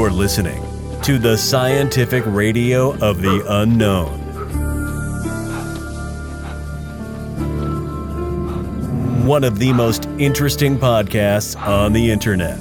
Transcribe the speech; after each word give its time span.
You're 0.00 0.10
listening 0.10 0.62
to 1.02 1.18
the 1.18 1.36
scientific 1.36 2.24
radio 2.24 2.96
of 3.00 3.20
the 3.20 3.44
unknown. 3.46 4.18
One 9.26 9.44
of 9.44 9.58
the 9.58 9.74
most 9.74 10.06
interesting 10.18 10.78
podcasts 10.78 11.54
on 11.54 11.92
the 11.92 12.10
internet. 12.10 12.58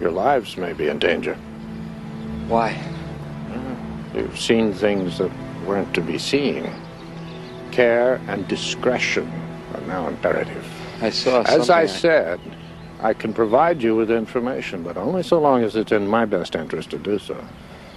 Your 0.00 0.12
lives 0.12 0.56
may 0.56 0.72
be 0.74 0.86
in 0.86 1.00
danger. 1.00 1.34
Why? 2.46 2.97
You've 4.18 4.38
seen 4.38 4.72
things 4.72 5.18
that 5.18 5.30
weren't 5.64 5.94
to 5.94 6.00
be 6.00 6.18
seen. 6.18 6.68
Care 7.70 8.20
and 8.26 8.48
discretion 8.48 9.30
are 9.72 9.80
now 9.82 10.08
imperative. 10.08 10.66
I 11.00 11.10
saw 11.10 11.42
As 11.42 11.70
I 11.70 11.86
said, 11.86 12.40
I 13.00 13.14
can 13.14 13.32
provide 13.32 13.80
you 13.80 13.94
with 13.94 14.10
information, 14.10 14.82
but 14.82 14.96
only 14.96 15.22
so 15.22 15.40
long 15.40 15.62
as 15.62 15.76
it's 15.76 15.92
in 15.92 16.08
my 16.08 16.24
best 16.24 16.56
interest 16.56 16.90
to 16.90 16.98
do 16.98 17.20
so. 17.20 17.36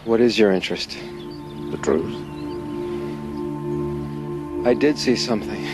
What 0.05 0.21
is 0.21 0.38
your 0.38 0.52
interest? 0.52 0.91
The 1.71 1.79
truth. 1.81 2.15
I 4.67 4.76
did 4.76 4.99
see 4.99 5.15
something. 5.15 5.65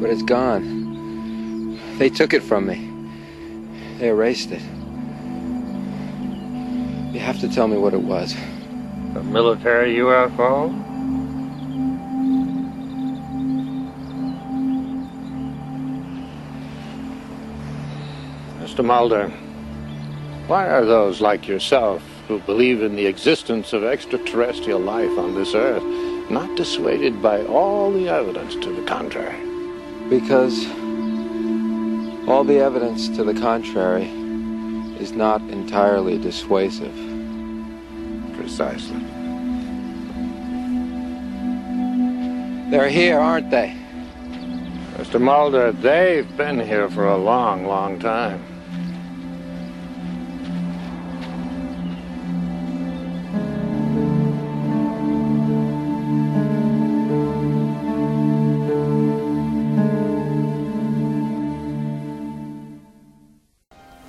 But 0.00 0.10
it's 0.10 0.22
gone. 0.22 1.80
They 1.98 2.08
took 2.08 2.32
it 2.32 2.42
from 2.44 2.66
me. 2.66 2.88
They 3.98 4.10
erased 4.10 4.52
it. 4.52 4.62
You 7.12 7.20
have 7.20 7.40
to 7.40 7.48
tell 7.48 7.66
me 7.68 7.76
what 7.76 7.94
it 7.94 8.02
was. 8.02 8.34
A 9.16 9.22
military 9.22 9.94
UFO? 9.96 10.74
Mr. 18.58 18.84
Mulder, 18.84 19.28
why 20.48 20.68
are 20.68 20.84
those 20.84 21.20
like 21.20 21.46
yourself 21.46 22.02
who 22.26 22.40
believe 22.40 22.82
in 22.82 22.96
the 22.96 23.06
existence 23.06 23.72
of 23.72 23.84
extraterrestrial 23.84 24.80
life 24.80 25.16
on 25.16 25.36
this 25.36 25.54
earth 25.54 25.84
not 26.28 26.56
dissuaded 26.56 27.22
by 27.22 27.44
all 27.46 27.92
the 27.92 28.08
evidence 28.08 28.56
to 28.56 28.72
the 28.72 28.82
contrary? 28.82 29.38
Because 30.10 30.66
all 32.26 32.42
the 32.42 32.58
evidence 32.58 33.08
to 33.10 33.22
the 33.22 33.34
contrary 33.34 34.06
is 34.98 35.12
not 35.12 35.40
entirely 35.42 36.18
dissuasive. 36.18 37.13
Precisely. 38.56 39.00
They're 42.70 42.88
here, 42.88 43.18
aren't 43.18 43.50
they? 43.50 43.76
Mr. 44.92 45.20
Mulder, 45.20 45.72
they've 45.72 46.36
been 46.36 46.60
here 46.60 46.88
for 46.88 47.08
a 47.08 47.16
long, 47.16 47.66
long 47.66 47.98
time. 47.98 48.44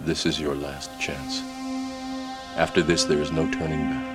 This 0.02 0.28
is 0.28 0.40
your 0.40 0.54
last 0.54 0.92
chance. 1.02 1.42
After 2.58 2.84
this, 2.84 3.06
there 3.06 3.22
is 3.24 3.32
no 3.32 3.50
turning 3.52 3.90
back. 3.90 4.15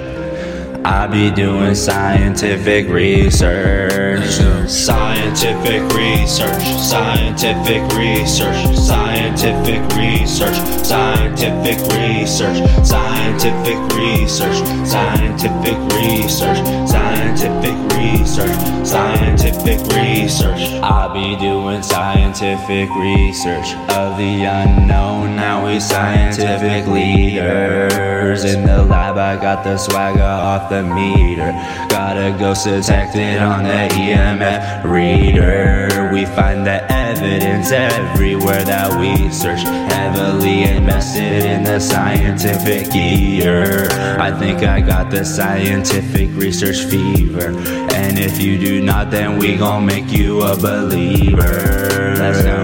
I 0.83 1.05
be 1.05 1.29
doing 1.29 1.75
scientific 1.75 2.87
research. 2.87 4.25
Scientific 4.67 5.81
research, 5.93 6.63
scientific 6.63 7.83
research, 7.95 8.75
scientific 8.75 9.81
research, 9.95 10.55
scientific 10.83 11.77
research, 11.93 12.57
scientific 12.83 13.77
research, 13.95 14.57
scientific 14.87 15.77
research, 15.95 16.57
scientific 16.89 17.77
research, 17.93 18.87
scientific 18.87 19.79
research. 19.79 20.00
I 20.91 21.07
be 21.07 21.37
doing 21.37 21.81
scientific 21.81 22.89
research 22.89 23.75
of 23.95 24.17
the 24.17 24.43
unknown. 24.43 25.37
Now 25.37 25.65
we 25.65 25.79
scientific 25.79 26.85
leaders. 26.85 28.43
In 28.43 28.65
the 28.65 28.83
lab, 28.83 29.17
I 29.17 29.41
got 29.41 29.63
the 29.63 29.77
swagger 29.77 30.21
off 30.21 30.69
the 30.69 30.83
meter. 30.83 31.53
Got 31.87 32.17
a 32.17 32.37
ghost 32.37 32.65
detected 32.65 33.41
on 33.41 33.63
the 33.63 33.87
EMF 33.95 34.83
reader. 34.83 36.11
We 36.11 36.25
find 36.25 36.67
the 36.67 36.83
evidence 36.91 37.71
everywhere 37.71 38.63
that 38.65 38.91
we 38.99 39.31
search. 39.31 39.63
Heavily 39.63 40.63
invested 40.63 41.45
in 41.45 41.63
the 41.63 41.79
scientific 41.79 42.93
year. 42.93 43.87
I 44.19 44.37
think 44.37 44.63
I 44.63 44.81
got 44.81 45.09
the 45.09 45.23
scientific 45.23 46.29
research 46.33 46.83
fever. 46.83 47.55
And 47.93 48.19
if 48.19 48.41
you 48.41 48.57
do 48.57 48.81
not, 48.81 49.09
then 49.09 49.37
we 49.37 49.55
gon' 49.55 49.85
make 49.85 50.11
you 50.11 50.41
a 50.41 50.55
believer 50.55 50.80
believer. 50.81 52.15
Let's 52.17 52.41
go. 52.43 52.63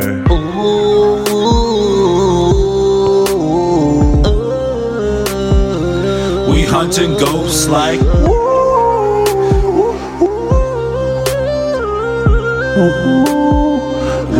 We 6.51 6.63
hunting 6.63 7.13
ghosts 7.17 7.67
like. 7.67 8.01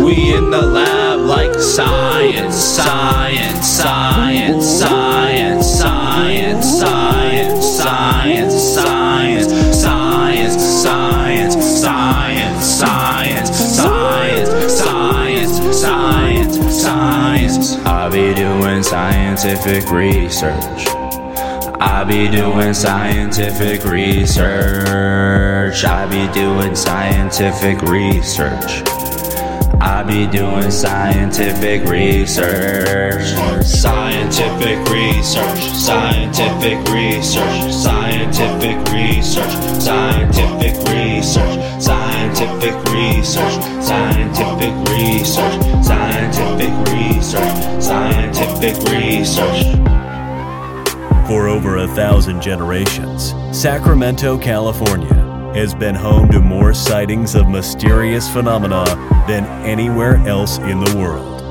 We 0.04 0.16
in 0.36 0.50
the 0.52 0.62
lab 0.62 1.20
like 1.22 1.54
science, 1.56 2.56
science, 2.56 3.68
science, 3.68 4.66
science, 4.66 5.66
science, 5.66 6.80
science, 6.80 7.66
science. 7.78 8.57
Scientific 18.88 19.92
research. 19.92 20.88
I 21.80 22.06
be 22.08 22.30
doing 22.30 22.74
scientific 22.74 23.84
research. 23.84 25.84
I 25.84 26.08
be 26.10 26.34
doing 26.34 26.74
scientific 26.74 27.82
research. 27.82 28.97
I 29.80 30.02
be 30.02 30.26
doing 30.26 30.72
scientific 30.72 31.88
research. 31.88 33.24
Scientific 33.64 34.80
research, 34.90 35.60
scientific 35.60 36.80
research, 36.90 37.72
scientific 37.72 38.78
research, 38.92 39.52
scientific 39.80 40.76
research, 40.92 41.82
scientific 41.82 42.76
research, 42.92 43.54
scientific 43.84 44.74
research, 44.90 45.86
scientific 45.86 46.74
research, 46.92 47.84
scientific 47.84 48.76
research. 48.92 49.64
For 51.28 51.48
over 51.48 51.78
a 51.78 51.88
thousand 51.90 52.42
generations, 52.42 53.36
Sacramento, 53.52 54.38
California 54.40 55.27
has 55.58 55.74
been 55.74 55.96
home 55.96 56.30
to 56.30 56.40
more 56.40 56.72
sightings 56.72 57.34
of 57.34 57.50
mysterious 57.50 58.30
phenomena 58.30 58.86
than 59.28 59.44
anywhere 59.66 60.18
else 60.28 60.60
in 60.60 60.80
the 60.80 60.96
world. 60.96 61.42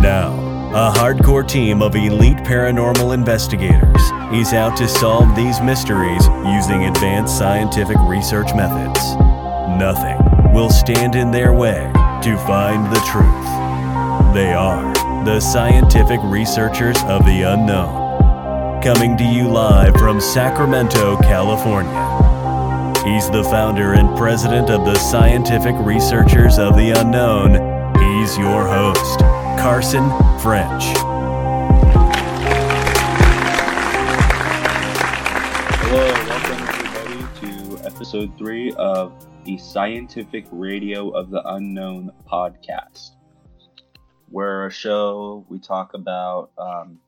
Now, 0.00 0.32
a 0.70 0.96
hardcore 0.96 1.46
team 1.46 1.82
of 1.82 1.96
elite 1.96 2.36
paranormal 2.38 3.12
investigators 3.12 4.00
is 4.32 4.52
out 4.52 4.76
to 4.76 4.86
solve 4.86 5.34
these 5.34 5.60
mysteries 5.60 6.28
using 6.46 6.84
advanced 6.84 7.36
scientific 7.36 7.96
research 8.02 8.54
methods. 8.54 9.00
Nothing 9.76 10.16
will 10.52 10.70
stand 10.70 11.16
in 11.16 11.32
their 11.32 11.52
way 11.52 11.90
to 12.22 12.36
find 12.46 12.86
the 12.94 13.00
truth. 13.10 14.32
They 14.32 14.52
are 14.52 14.94
the 15.24 15.40
scientific 15.40 16.20
researchers 16.22 16.96
of 17.08 17.24
the 17.24 17.42
unknown 17.42 18.06
coming 18.80 19.16
to 19.16 19.24
you 19.24 19.48
live 19.48 19.94
from 19.94 20.20
Sacramento, 20.20 21.16
California. 21.22 22.15
He's 23.06 23.30
the 23.30 23.44
founder 23.44 23.92
and 23.92 24.16
president 24.16 24.68
of 24.68 24.84
the 24.84 24.96
Scientific 24.96 25.76
Researchers 25.78 26.58
of 26.58 26.74
the 26.74 26.90
Unknown. 26.90 27.52
He's 28.00 28.36
your 28.36 28.66
host, 28.66 29.20
Carson 29.60 30.10
French. 30.40 30.82
Hello, 35.86 36.12
welcome 36.26 36.68
everybody 36.68 37.46
to 37.46 37.86
episode 37.86 38.36
three 38.36 38.72
of 38.72 39.24
the 39.44 39.56
Scientific 39.56 40.46
Radio 40.50 41.10
of 41.10 41.30
the 41.30 41.48
Unknown 41.54 42.10
podcast. 42.28 43.10
We're 44.28 44.66
a 44.66 44.72
show 44.72 45.46
we 45.48 45.60
talk 45.60 45.94
about, 45.94 46.50
um, 46.58 46.98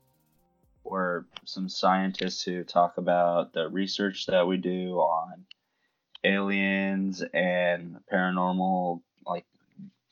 we're 0.85 1.25
some 1.43 1.67
scientists 1.67 2.41
who 2.41 2.63
talk 2.63 2.97
about 2.97 3.51
the 3.51 3.67
research 3.67 4.27
that 4.27 4.47
we 4.47 4.55
do 4.55 4.93
on 4.93 5.43
aliens 6.23 7.23
and 7.33 7.97
paranormal, 8.11 9.01
like 9.25 9.45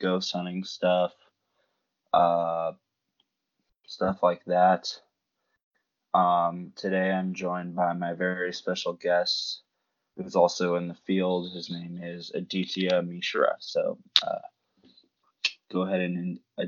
ghost 0.01 0.31
hunting 0.31 0.63
stuff, 0.63 1.13
uh, 2.13 2.71
stuff 3.85 4.23
like 4.23 4.43
that. 4.45 4.93
Um, 6.13 6.71
today 6.75 7.11
I'm 7.11 7.33
joined 7.33 7.75
by 7.75 7.93
my 7.93 8.13
very 8.13 8.53
special 8.53 8.93
guest, 8.93 9.61
who's 10.17 10.35
also 10.35 10.75
in 10.75 10.87
the 10.87 10.97
field. 11.05 11.51
His 11.53 11.69
name 11.69 11.99
is 12.01 12.31
Aditya 12.33 13.01
Mishra. 13.03 13.55
So 13.59 13.97
uh, 14.25 14.39
go 15.71 15.81
ahead 15.81 16.01
and 16.01 16.39
uh, 16.57 16.65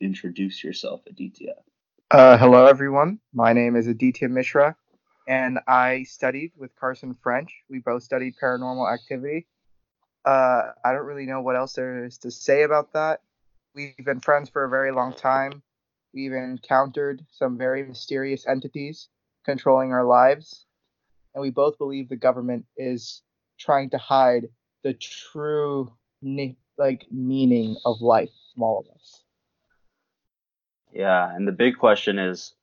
introduce 0.00 0.64
yourself, 0.64 1.02
Aditya. 1.06 1.54
Uh, 2.10 2.38
hello, 2.38 2.66
everyone. 2.66 3.20
My 3.34 3.52
name 3.52 3.76
is 3.76 3.86
Aditya 3.86 4.30
Mishra, 4.30 4.76
and 5.28 5.58
I 5.68 6.04
studied 6.04 6.52
with 6.56 6.74
Carson 6.74 7.14
French. 7.22 7.52
We 7.68 7.80
both 7.80 8.02
studied 8.02 8.34
paranormal 8.42 8.92
activity. 8.92 9.46
Uh, 10.24 10.72
I 10.84 10.92
don't 10.92 11.04
really 11.04 11.26
know 11.26 11.42
what 11.42 11.54
else 11.54 11.74
there 11.74 12.04
is 12.04 12.16
to 12.18 12.30
say 12.30 12.62
about 12.62 12.94
that. 12.94 13.20
We've 13.74 13.94
been 14.04 14.20
friends 14.20 14.48
for 14.48 14.64
a 14.64 14.70
very 14.70 14.90
long 14.90 15.12
time. 15.12 15.62
We've 16.14 16.32
encountered 16.32 17.24
some 17.30 17.58
very 17.58 17.86
mysterious 17.86 18.46
entities 18.48 19.08
controlling 19.44 19.92
our 19.92 20.04
lives, 20.04 20.64
and 21.34 21.42
we 21.42 21.50
both 21.50 21.76
believe 21.76 22.08
the 22.08 22.16
government 22.16 22.64
is 22.76 23.22
trying 23.58 23.90
to 23.90 23.98
hide 23.98 24.48
the 24.82 24.94
true 24.94 25.92
like 26.78 27.06
meaning 27.10 27.76
of 27.84 28.00
life 28.00 28.30
from 28.54 28.62
all 28.62 28.80
of 28.80 28.86
us. 28.94 29.22
Yeah, 30.92 31.34
and 31.34 31.46
the 31.46 31.52
big 31.52 31.78
question 31.78 32.18
is 32.18 32.54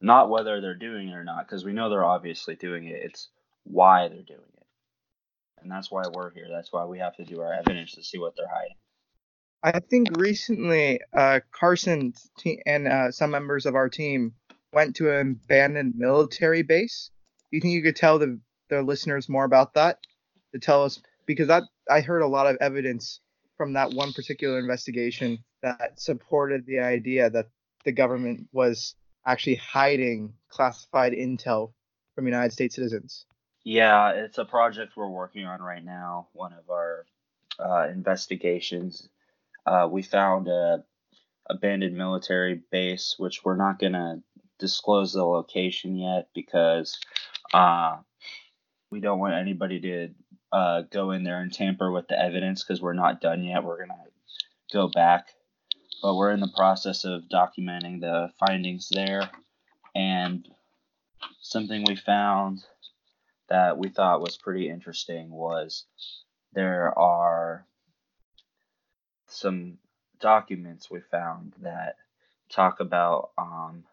not 0.00 0.30
whether 0.30 0.60
they're 0.60 0.74
doing 0.74 1.08
it 1.08 1.14
or 1.14 1.24
not, 1.24 1.46
because 1.46 1.64
we 1.64 1.72
know 1.72 1.90
they're 1.90 2.04
obviously 2.04 2.56
doing 2.56 2.86
it. 2.86 3.00
It's 3.02 3.28
why 3.64 4.08
they're 4.08 4.22
doing 4.22 4.40
it. 4.56 4.66
And 5.62 5.70
that's 5.70 5.90
why 5.90 6.04
we're 6.12 6.32
here. 6.32 6.46
That's 6.50 6.72
why 6.72 6.84
we 6.86 6.98
have 6.98 7.16
to 7.16 7.24
do 7.24 7.40
our 7.40 7.52
evidence 7.52 7.92
to 7.92 8.02
see 8.02 8.18
what 8.18 8.34
they're 8.36 8.48
hiding. 8.48 8.76
I 9.62 9.78
think 9.80 10.08
recently 10.16 11.00
uh, 11.12 11.40
Carson 11.52 12.14
and 12.64 12.88
uh, 12.88 13.10
some 13.10 13.30
members 13.30 13.66
of 13.66 13.74
our 13.74 13.90
team 13.90 14.32
went 14.72 14.96
to 14.96 15.14
an 15.14 15.38
abandoned 15.44 15.94
military 15.96 16.62
base. 16.62 17.10
Do 17.50 17.56
you 17.56 17.60
think 17.60 17.74
you 17.74 17.82
could 17.82 17.96
tell 17.96 18.18
the, 18.18 18.40
the 18.70 18.80
listeners 18.80 19.28
more 19.28 19.44
about 19.44 19.74
that? 19.74 19.98
To 20.54 20.58
tell 20.58 20.84
us 20.84 21.00
because 21.26 21.48
that 21.48 21.64
I 21.88 22.00
heard 22.00 22.22
a 22.22 22.26
lot 22.26 22.46
of 22.46 22.56
evidence 22.60 23.20
from 23.56 23.74
that 23.74 23.92
one 23.92 24.12
particular 24.12 24.58
investigation 24.58 25.38
that 25.62 26.00
supported 26.00 26.64
the 26.66 26.80
idea 26.80 27.28
that 27.28 27.46
the 27.84 27.92
government 27.92 28.48
was 28.52 28.94
actually 29.26 29.56
hiding 29.56 30.34
classified 30.48 31.12
intel 31.12 31.72
from 32.14 32.26
United 32.26 32.52
States 32.52 32.74
citizens. 32.74 33.26
Yeah, 33.64 34.10
it's 34.12 34.38
a 34.38 34.44
project 34.44 34.96
we're 34.96 35.08
working 35.08 35.44
on 35.44 35.60
right 35.60 35.84
now. 35.84 36.28
One 36.32 36.52
of 36.52 36.70
our 36.70 37.04
uh, 37.58 37.88
investigations. 37.88 39.08
Uh, 39.66 39.88
we 39.90 40.02
found 40.02 40.48
a 40.48 40.84
abandoned 41.48 41.96
military 41.96 42.62
base, 42.70 43.16
which 43.18 43.44
we're 43.44 43.56
not 43.56 43.78
gonna 43.78 44.22
disclose 44.58 45.12
the 45.12 45.24
location 45.24 45.96
yet 45.96 46.28
because 46.34 46.98
uh, 47.52 47.96
we 48.90 49.00
don't 49.00 49.18
want 49.18 49.34
anybody 49.34 49.80
to 49.80 50.08
uh, 50.52 50.82
go 50.90 51.10
in 51.10 51.24
there 51.24 51.40
and 51.40 51.52
tamper 51.52 51.90
with 51.90 52.08
the 52.08 52.18
evidence 52.18 52.62
because 52.62 52.80
we're 52.80 52.92
not 52.92 53.20
done 53.20 53.42
yet. 53.42 53.64
We're 53.64 53.80
gonna 53.80 54.04
go 54.72 54.88
back, 54.88 55.28
but 56.02 56.14
we're 56.14 56.32
in 56.32 56.40
the 56.40 56.52
process 56.56 57.04
of 57.04 57.24
documenting 57.32 58.00
the 58.00 58.30
findings 58.38 58.88
there. 58.88 59.30
And 59.94 60.46
something 61.40 61.84
we 61.86 61.96
found 61.96 62.64
that 63.48 63.76
we 63.76 63.88
thought 63.88 64.20
was 64.20 64.36
pretty 64.36 64.68
interesting 64.68 65.30
was 65.30 65.84
there 66.52 66.96
are 66.98 67.66
some 69.26 69.78
documents 70.20 70.90
we 70.90 71.00
found 71.10 71.54
that 71.62 71.96
talk 72.50 72.80
about 72.80 73.30
um, 73.38 73.84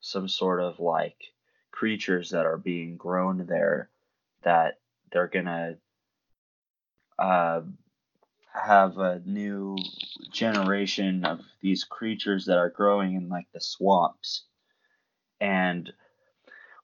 some 0.00 0.28
sort 0.28 0.60
of 0.60 0.80
like 0.80 1.16
creatures 1.70 2.30
that 2.30 2.46
are 2.46 2.58
being 2.58 2.96
grown 2.96 3.46
there 3.46 3.88
that 4.42 4.78
they're 5.10 5.28
gonna 5.28 5.76
uh, 7.18 7.62
have 8.54 8.98
a 8.98 9.22
new 9.24 9.76
generation 10.30 11.24
of 11.24 11.40
these 11.60 11.84
creatures 11.84 12.46
that 12.46 12.58
are 12.58 12.70
growing 12.70 13.14
in 13.14 13.28
like 13.28 13.46
the 13.52 13.60
swamps. 13.60 14.44
And 15.40 15.92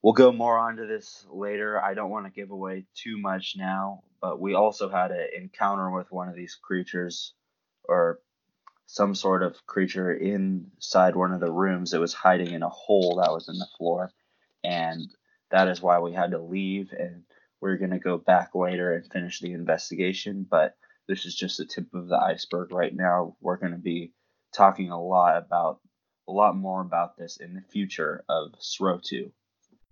we'll 0.03 0.15
go 0.15 0.33
more 0.33 0.59
onto 0.59 0.87
this 0.87 1.27
later. 1.31 1.81
I 1.81 1.95
don't 1.95 2.11
want 2.11 2.27
to 2.27 2.33
give 2.33 2.51
away 2.51 2.87
too 2.95 3.19
much 3.19 3.55
now 3.57 4.03
but 4.21 4.41
we 4.41 4.55
also 4.55 4.89
had 4.89 5.11
an 5.11 5.29
encounter 5.37 5.91
with 5.91 6.11
one 6.11 6.29
of 6.29 6.35
these 6.35 6.57
creatures 6.61 7.35
or 7.85 8.21
some 8.87 9.15
sort 9.15 9.43
of 9.43 9.67
creature 9.67 10.13
inside 10.13 11.15
one 11.15 11.33
of 11.33 11.41
the 11.41 11.53
rooms 11.53 11.91
that 11.91 12.01
was 12.01 12.15
hiding 12.15 12.53
in 12.53 12.63
a 12.63 12.69
hole 12.69 13.21
that 13.23 13.33
was 13.33 13.49
in 13.49 13.59
the 13.59 13.69
floor. 13.77 14.11
And 14.65 15.09
that 15.51 15.69
is 15.69 15.83
why 15.83 15.99
we 15.99 16.13
had 16.13 16.33
to 16.33 16.39
leave 16.39 16.91
and 16.99 17.23
we're 17.61 17.77
going 17.77 17.91
to 17.91 17.99
go 17.99 18.19
back 18.19 18.55
later 18.55 18.95
and 18.95 19.11
finish 19.11 19.41
the 19.41 19.53
investigation, 19.53 20.47
but 20.49 20.75
this 21.09 21.25
is 21.25 21.35
just 21.35 21.57
the 21.57 21.65
tip 21.65 21.93
of 21.95 22.09
the 22.09 22.19
iceberg 22.19 22.71
right 22.71 22.95
now. 22.95 23.37
We're 23.41 23.57
going 23.57 23.73
to 23.73 23.79
be 23.79 24.13
talking 24.55 24.91
a 24.91 25.03
lot 25.03 25.39
about 25.39 25.81
a 26.29 26.33
lot 26.33 26.55
more 26.55 26.83
about 26.83 27.17
this 27.17 27.39
in 27.39 27.55
the 27.55 27.63
future 27.63 28.23
of 28.29 28.53
SRO2, 28.61 29.31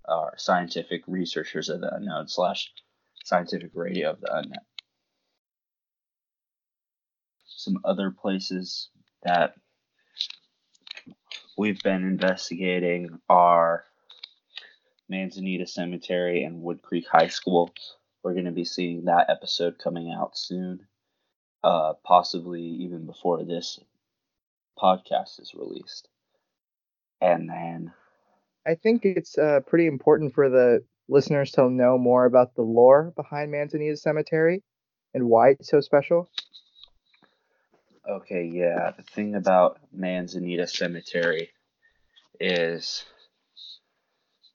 our 0.06 0.34
scientific 0.36 1.02
researchers 1.06 1.70
of 1.70 1.80
the 1.80 1.94
unknown 1.94 2.28
slash 2.28 2.70
scientific 3.24 3.70
radio 3.74 4.10
of 4.10 4.20
the 4.20 4.30
unknown. 4.30 4.64
Some 7.46 7.78
other 7.84 8.10
places 8.10 8.90
that 9.22 9.54
we've 11.56 11.82
been 11.82 12.04
investigating 12.04 13.18
are 13.30 13.84
Manzanita 15.08 15.66
Cemetery 15.66 16.44
and 16.44 16.60
Wood 16.60 16.82
Creek 16.82 17.06
High 17.10 17.28
School. 17.28 17.72
We're 18.22 18.34
going 18.34 18.44
to 18.44 18.52
be 18.52 18.64
seeing 18.64 19.06
that 19.06 19.30
episode 19.30 19.78
coming 19.78 20.12
out 20.12 20.36
soon, 20.36 20.86
uh, 21.66 21.94
possibly 22.04 22.62
even 22.62 23.06
before 23.06 23.42
this 23.42 23.80
podcast 24.78 25.40
is 25.40 25.52
released. 25.52 26.06
And 27.20 27.50
then. 27.50 27.92
I 28.64 28.76
think 28.76 29.04
it's 29.04 29.36
uh, 29.36 29.60
pretty 29.66 29.88
important 29.88 30.32
for 30.32 30.48
the 30.48 30.84
listeners 31.08 31.50
to 31.52 31.68
know 31.68 31.98
more 31.98 32.24
about 32.24 32.54
the 32.54 32.62
lore 32.62 33.12
behind 33.16 33.50
Manzanita 33.50 33.96
Cemetery 33.96 34.62
and 35.12 35.24
why 35.24 35.50
it's 35.50 35.68
so 35.68 35.80
special. 35.80 36.30
Okay, 38.08 38.44
yeah. 38.44 38.92
The 38.96 39.02
thing 39.02 39.34
about 39.34 39.80
Manzanita 39.92 40.68
Cemetery 40.68 41.50
is 42.38 43.04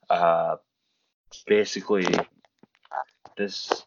uh, 0.08 0.56
basically, 1.46 2.06
this 3.36 3.84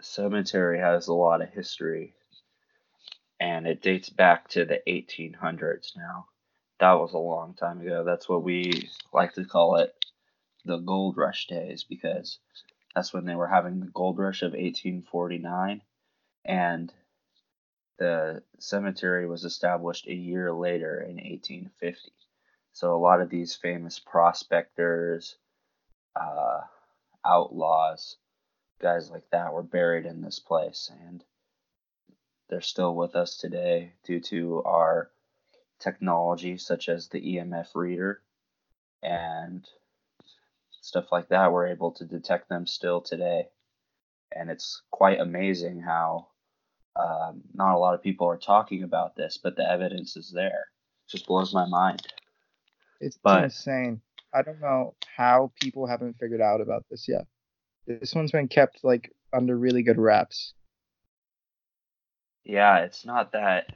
cemetery 0.00 0.80
has 0.80 1.06
a 1.06 1.14
lot 1.14 1.40
of 1.40 1.50
history, 1.50 2.14
and 3.40 3.66
it 3.66 3.82
dates 3.82 4.08
back 4.08 4.48
to 4.48 4.64
the 4.64 4.80
1800s 4.86 5.96
now. 5.96 6.26
That 6.80 6.94
was 6.94 7.12
a 7.12 7.18
long 7.18 7.54
time 7.54 7.80
ago. 7.80 8.04
That's 8.04 8.28
what 8.28 8.42
we 8.42 8.88
like 9.12 9.34
to 9.34 9.44
call 9.44 9.76
it 9.76 9.92
the 10.64 10.78
gold 10.78 11.16
rush 11.16 11.46
days 11.46 11.84
because 11.84 12.38
that's 12.94 13.12
when 13.12 13.24
they 13.24 13.34
were 13.34 13.48
having 13.48 13.80
the 13.80 13.86
gold 13.86 14.18
rush 14.18 14.42
of 14.42 14.52
1849 14.52 15.82
and 16.44 16.92
the 17.98 18.42
cemetery 18.58 19.26
was 19.26 19.44
established 19.44 20.06
a 20.06 20.14
year 20.14 20.52
later 20.52 21.00
in 21.00 21.16
1850 21.16 22.12
so 22.72 22.94
a 22.94 22.96
lot 22.96 23.20
of 23.20 23.28
these 23.28 23.56
famous 23.56 23.98
prospectors 23.98 25.36
uh, 26.14 26.60
outlaws, 27.24 28.16
guys 28.78 29.10
like 29.10 29.28
that 29.30 29.52
were 29.52 29.62
buried 29.62 30.06
in 30.06 30.22
this 30.22 30.38
place, 30.38 30.90
and 31.08 31.24
they're 32.48 32.60
still 32.60 32.94
with 32.94 33.14
us 33.14 33.36
today 33.36 33.92
due 34.04 34.20
to 34.20 34.62
our 34.64 35.10
technology, 35.80 36.56
such 36.58 36.88
as 36.88 37.08
the 37.08 37.20
EMF 37.36 37.68
reader 37.74 38.20
and 39.02 39.66
stuff 40.80 41.12
like 41.12 41.28
that, 41.28 41.52
we're 41.52 41.68
able 41.68 41.92
to 41.92 42.04
detect 42.04 42.48
them 42.48 42.66
still 42.66 43.00
today. 43.00 43.48
And 44.34 44.50
it's 44.50 44.82
quite 44.90 45.20
amazing 45.20 45.80
how 45.80 46.28
um, 46.96 47.42
not 47.54 47.74
a 47.74 47.78
lot 47.78 47.94
of 47.94 48.02
people 48.02 48.26
are 48.28 48.36
talking 48.38 48.82
about 48.82 49.14
this, 49.14 49.38
but 49.42 49.56
the 49.56 49.70
evidence 49.70 50.16
is 50.16 50.30
there. 50.34 50.66
It 51.06 51.10
just 51.10 51.26
blows 51.26 51.54
my 51.54 51.66
mind. 51.66 52.02
It's 53.00 53.18
But- 53.22 53.44
insane. 53.44 54.00
I 54.34 54.42
don't 54.42 54.60
know 54.60 54.94
how 55.16 55.52
people 55.58 55.86
haven't 55.86 56.18
figured 56.18 56.42
out 56.42 56.60
about 56.60 56.84
this 56.90 57.08
yet. 57.08 57.26
This 57.86 58.14
one's 58.14 58.30
been 58.32 58.48
kept 58.48 58.84
like 58.84 59.10
under 59.32 59.56
really 59.56 59.82
good 59.82 59.96
wraps. 59.98 60.52
Yeah, 62.48 62.78
it's 62.78 63.04
not 63.04 63.32
that 63.32 63.66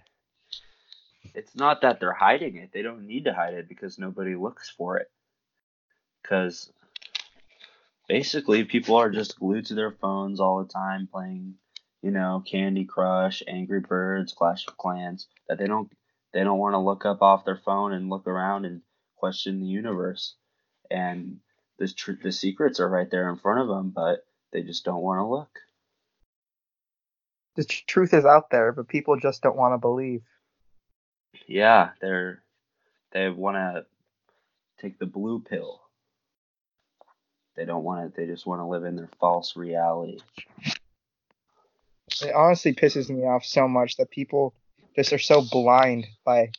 it's 1.34 1.54
not 1.54 1.82
that 1.82 2.00
they're 2.00 2.12
hiding 2.12 2.56
it. 2.56 2.70
They 2.72 2.80
don't 2.80 3.06
need 3.06 3.24
to 3.24 3.34
hide 3.34 3.54
it 3.54 3.68
because 3.68 3.98
nobody 3.98 4.34
looks 4.34 4.70
for 4.70 4.96
it. 4.96 5.10
Cuz 6.24 6.72
basically 8.08 8.64
people 8.64 8.96
are 8.96 9.10
just 9.10 9.38
glued 9.38 9.66
to 9.66 9.74
their 9.74 9.92
phones 9.92 10.40
all 10.40 10.62
the 10.62 10.72
time 10.72 11.06
playing, 11.06 11.56
you 12.00 12.10
know, 12.10 12.42
Candy 12.46 12.86
Crush, 12.86 13.42
Angry 13.46 13.80
Birds, 13.80 14.32
Clash 14.32 14.66
of 14.66 14.78
Clans 14.78 15.28
that 15.48 15.58
they 15.58 15.66
don't 15.66 15.92
they 16.32 16.42
don't 16.42 16.58
want 16.58 16.72
to 16.72 16.78
look 16.78 17.04
up 17.04 17.20
off 17.20 17.44
their 17.44 17.60
phone 17.62 17.92
and 17.92 18.08
look 18.08 18.26
around 18.26 18.64
and 18.64 18.80
question 19.16 19.60
the 19.60 19.66
universe. 19.66 20.34
And 20.90 21.40
the 21.78 21.88
tr- 21.88 22.12
the 22.22 22.32
secrets 22.32 22.80
are 22.80 22.88
right 22.88 23.10
there 23.10 23.28
in 23.28 23.36
front 23.36 23.60
of 23.60 23.68
them, 23.68 23.90
but 23.90 24.24
they 24.50 24.62
just 24.62 24.82
don't 24.86 25.02
want 25.02 25.18
to 25.18 25.26
look. 25.26 25.58
The 27.54 27.64
truth 27.64 28.14
is 28.14 28.24
out 28.24 28.50
there, 28.50 28.72
but 28.72 28.88
people 28.88 29.18
just 29.18 29.42
don't 29.42 29.56
want 29.56 29.74
to 29.74 29.78
believe. 29.78 30.22
Yeah, 31.46 31.90
they're 32.00 32.42
they 33.12 33.28
want 33.28 33.56
to 33.56 33.84
take 34.80 34.98
the 34.98 35.06
blue 35.06 35.40
pill. 35.40 35.82
They 37.56 37.64
don't 37.64 37.84
want 37.84 38.14
to. 38.14 38.20
They 38.20 38.26
just 38.26 38.46
want 38.46 38.60
to 38.60 38.66
live 38.66 38.84
in 38.84 38.96
their 38.96 39.10
false 39.20 39.56
reality. 39.56 40.20
It 42.22 42.34
honestly 42.34 42.72
pisses 42.72 43.10
me 43.10 43.22
off 43.24 43.44
so 43.44 43.68
much 43.68 43.96
that 43.96 44.10
people 44.10 44.54
just 44.96 45.12
are 45.12 45.18
so 45.18 45.42
blind 45.42 46.06
by 46.24 46.50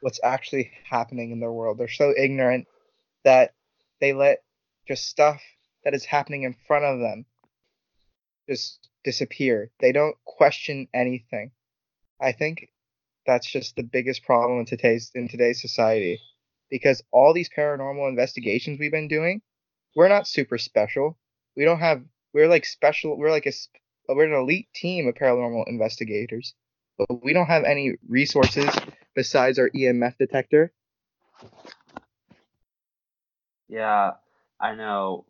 what's 0.00 0.20
actually 0.22 0.70
happening 0.88 1.30
in 1.30 1.40
their 1.40 1.52
world. 1.52 1.78
They're 1.78 1.88
so 1.88 2.14
ignorant 2.16 2.66
that 3.24 3.54
they 4.00 4.12
let 4.12 4.42
just 4.86 5.06
stuff 5.06 5.42
that 5.84 5.94
is 5.94 6.04
happening 6.04 6.44
in 6.44 6.54
front 6.66 6.84
of 6.84 7.00
them 7.00 7.26
just 8.48 8.88
disappear. 9.08 9.70
They 9.80 9.90
don't 9.90 10.16
question 10.26 10.86
anything. 10.92 11.52
I 12.20 12.32
think 12.32 12.68
that's 13.26 13.50
just 13.50 13.74
the 13.74 13.82
biggest 13.82 14.22
problem 14.22 14.60
in 14.60 14.66
today's 14.66 15.10
in 15.14 15.28
today's 15.28 15.62
society 15.62 16.20
because 16.68 17.02
all 17.10 17.32
these 17.32 17.48
paranormal 17.48 18.06
investigations 18.06 18.78
we've 18.78 18.92
been 18.92 19.08
doing, 19.08 19.40
we're 19.96 20.10
not 20.10 20.28
super 20.28 20.58
special. 20.58 21.16
We 21.56 21.64
don't 21.64 21.80
have 21.80 22.02
we're 22.34 22.48
like 22.48 22.66
special 22.66 23.16
we're 23.16 23.30
like 23.30 23.46
a 23.46 23.52
we're 24.10 24.24
an 24.24 24.34
elite 24.34 24.68
team 24.74 25.08
of 25.08 25.14
paranormal 25.14 25.64
investigators, 25.68 26.52
but 26.98 27.24
we 27.24 27.32
don't 27.32 27.46
have 27.46 27.64
any 27.64 27.94
resources 28.06 28.68
besides 29.14 29.58
our 29.58 29.70
EMF 29.70 30.18
detector. 30.18 30.70
Yeah, 33.68 34.12
I 34.60 34.74
know. 34.74 35.24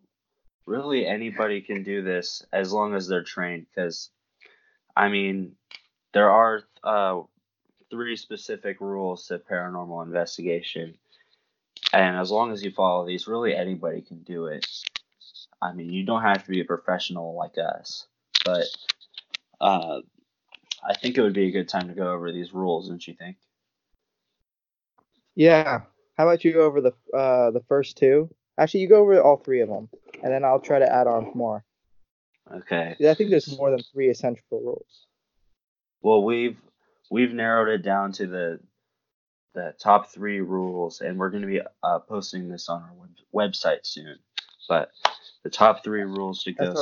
Really, 0.69 1.07
anybody 1.07 1.61
can 1.61 1.81
do 1.81 2.03
this 2.03 2.45
as 2.53 2.71
long 2.71 2.93
as 2.93 3.07
they're 3.07 3.23
trained. 3.23 3.65
Because, 3.73 4.11
I 4.95 5.09
mean, 5.09 5.53
there 6.13 6.29
are 6.29 6.61
uh, 6.83 7.21
three 7.89 8.15
specific 8.15 8.79
rules 8.79 9.25
to 9.27 9.39
paranormal 9.39 10.05
investigation, 10.05 10.93
and 11.91 12.15
as 12.17 12.29
long 12.29 12.51
as 12.51 12.63
you 12.63 12.69
follow 12.69 13.07
these, 13.07 13.27
really 13.27 13.55
anybody 13.55 14.01
can 14.01 14.21
do 14.21 14.45
it. 14.45 14.67
I 15.59 15.73
mean, 15.73 15.91
you 15.91 16.05
don't 16.05 16.21
have 16.21 16.43
to 16.43 16.49
be 16.51 16.61
a 16.61 16.65
professional 16.65 17.35
like 17.35 17.57
us, 17.57 18.05
but 18.45 18.67
uh, 19.59 20.01
I 20.87 20.93
think 20.93 21.17
it 21.17 21.23
would 21.23 21.33
be 21.33 21.47
a 21.47 21.51
good 21.51 21.67
time 21.67 21.87
to 21.87 21.95
go 21.95 22.13
over 22.13 22.31
these 22.31 22.53
rules, 22.53 22.89
don't 22.89 23.05
you 23.07 23.15
think? 23.15 23.37
Yeah. 25.33 25.81
How 26.15 26.27
about 26.27 26.45
you 26.45 26.53
go 26.53 26.61
over 26.61 26.79
the 26.79 26.93
uh 27.17 27.49
the 27.51 27.63
first 27.67 27.97
two? 27.97 28.29
Actually, 28.57 28.81
you 28.81 28.89
go 28.89 29.01
over 29.01 29.19
all 29.19 29.37
three 29.37 29.61
of 29.61 29.69
them, 29.69 29.89
and 30.23 30.31
then 30.31 30.43
I'll 30.43 30.59
try 30.59 30.79
to 30.79 30.91
add 30.91 31.07
on 31.07 31.31
more. 31.35 31.63
Okay. 32.51 32.95
I 33.07 33.13
think 33.13 33.29
there's 33.29 33.57
more 33.57 33.71
than 33.71 33.81
three 33.93 34.09
essential 34.09 34.43
rules. 34.51 35.05
Well, 36.01 36.23
we've 36.23 36.57
we've 37.11 37.33
narrowed 37.33 37.69
it 37.69 37.83
down 37.83 38.11
to 38.13 38.27
the 38.27 38.59
the 39.53 39.73
top 39.79 40.09
three 40.09 40.41
rules, 40.41 41.01
and 41.01 41.17
we're 41.17 41.29
going 41.29 41.41
to 41.41 41.47
be 41.47 41.61
uh, 41.83 41.99
posting 41.99 42.49
this 42.49 42.69
on 42.69 42.83
our 42.83 42.93
web, 42.93 43.51
website 43.51 43.79
soon. 43.83 44.17
But 44.67 44.91
the 45.43 45.49
top 45.49 45.83
three 45.83 46.03
rules 46.03 46.43
to 46.43 46.53
hunting. 46.53 46.75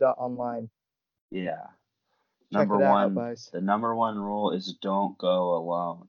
SROTU.online. 0.00 0.70
Yeah. 1.30 1.66
Check 2.52 2.68
Number 2.68 2.82
out, 2.82 3.12
one, 3.12 3.14
guys. 3.14 3.50
the 3.52 3.60
number 3.60 3.94
one 3.94 4.18
rule 4.18 4.52
is 4.52 4.74
don't 4.80 5.18
go 5.18 5.54
alone. 5.54 6.08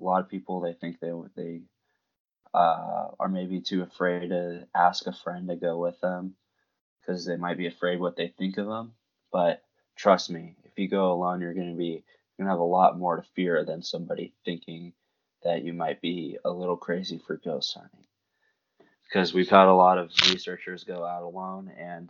A 0.00 0.02
lot 0.02 0.20
of 0.20 0.28
people 0.28 0.60
they 0.60 0.72
think 0.72 0.98
they 0.98 1.12
they 1.36 1.60
uh, 2.54 3.08
are 3.18 3.28
maybe 3.28 3.60
too 3.60 3.82
afraid 3.82 4.28
to 4.28 4.66
ask 4.74 5.06
a 5.06 5.12
friend 5.12 5.48
to 5.48 5.56
go 5.56 5.76
with 5.78 6.00
them 6.00 6.36
because 7.00 7.26
they 7.26 7.36
might 7.36 7.58
be 7.58 7.66
afraid 7.66 8.00
what 8.00 8.16
they 8.16 8.28
think 8.28 8.58
of 8.58 8.66
them. 8.66 8.92
But 9.32 9.62
trust 9.96 10.30
me, 10.30 10.54
if 10.64 10.78
you 10.78 10.88
go 10.88 11.12
alone, 11.12 11.40
you're 11.40 11.54
gonna 11.54 11.74
be 11.74 12.04
you're 12.38 12.46
gonna 12.46 12.50
have 12.50 12.60
a 12.60 12.64
lot 12.64 12.98
more 12.98 13.16
to 13.16 13.28
fear 13.34 13.64
than 13.64 13.82
somebody 13.82 14.32
thinking 14.44 14.92
that 15.42 15.64
you 15.64 15.72
might 15.72 16.00
be 16.00 16.38
a 16.44 16.50
little 16.50 16.76
crazy 16.76 17.18
for 17.18 17.36
ghost 17.36 17.74
hunting. 17.74 18.06
Because 19.04 19.34
we've 19.34 19.50
had 19.50 19.66
a 19.66 19.74
lot 19.74 19.98
of 19.98 20.10
researchers 20.30 20.84
go 20.84 21.04
out 21.04 21.22
alone 21.22 21.70
and 21.76 22.08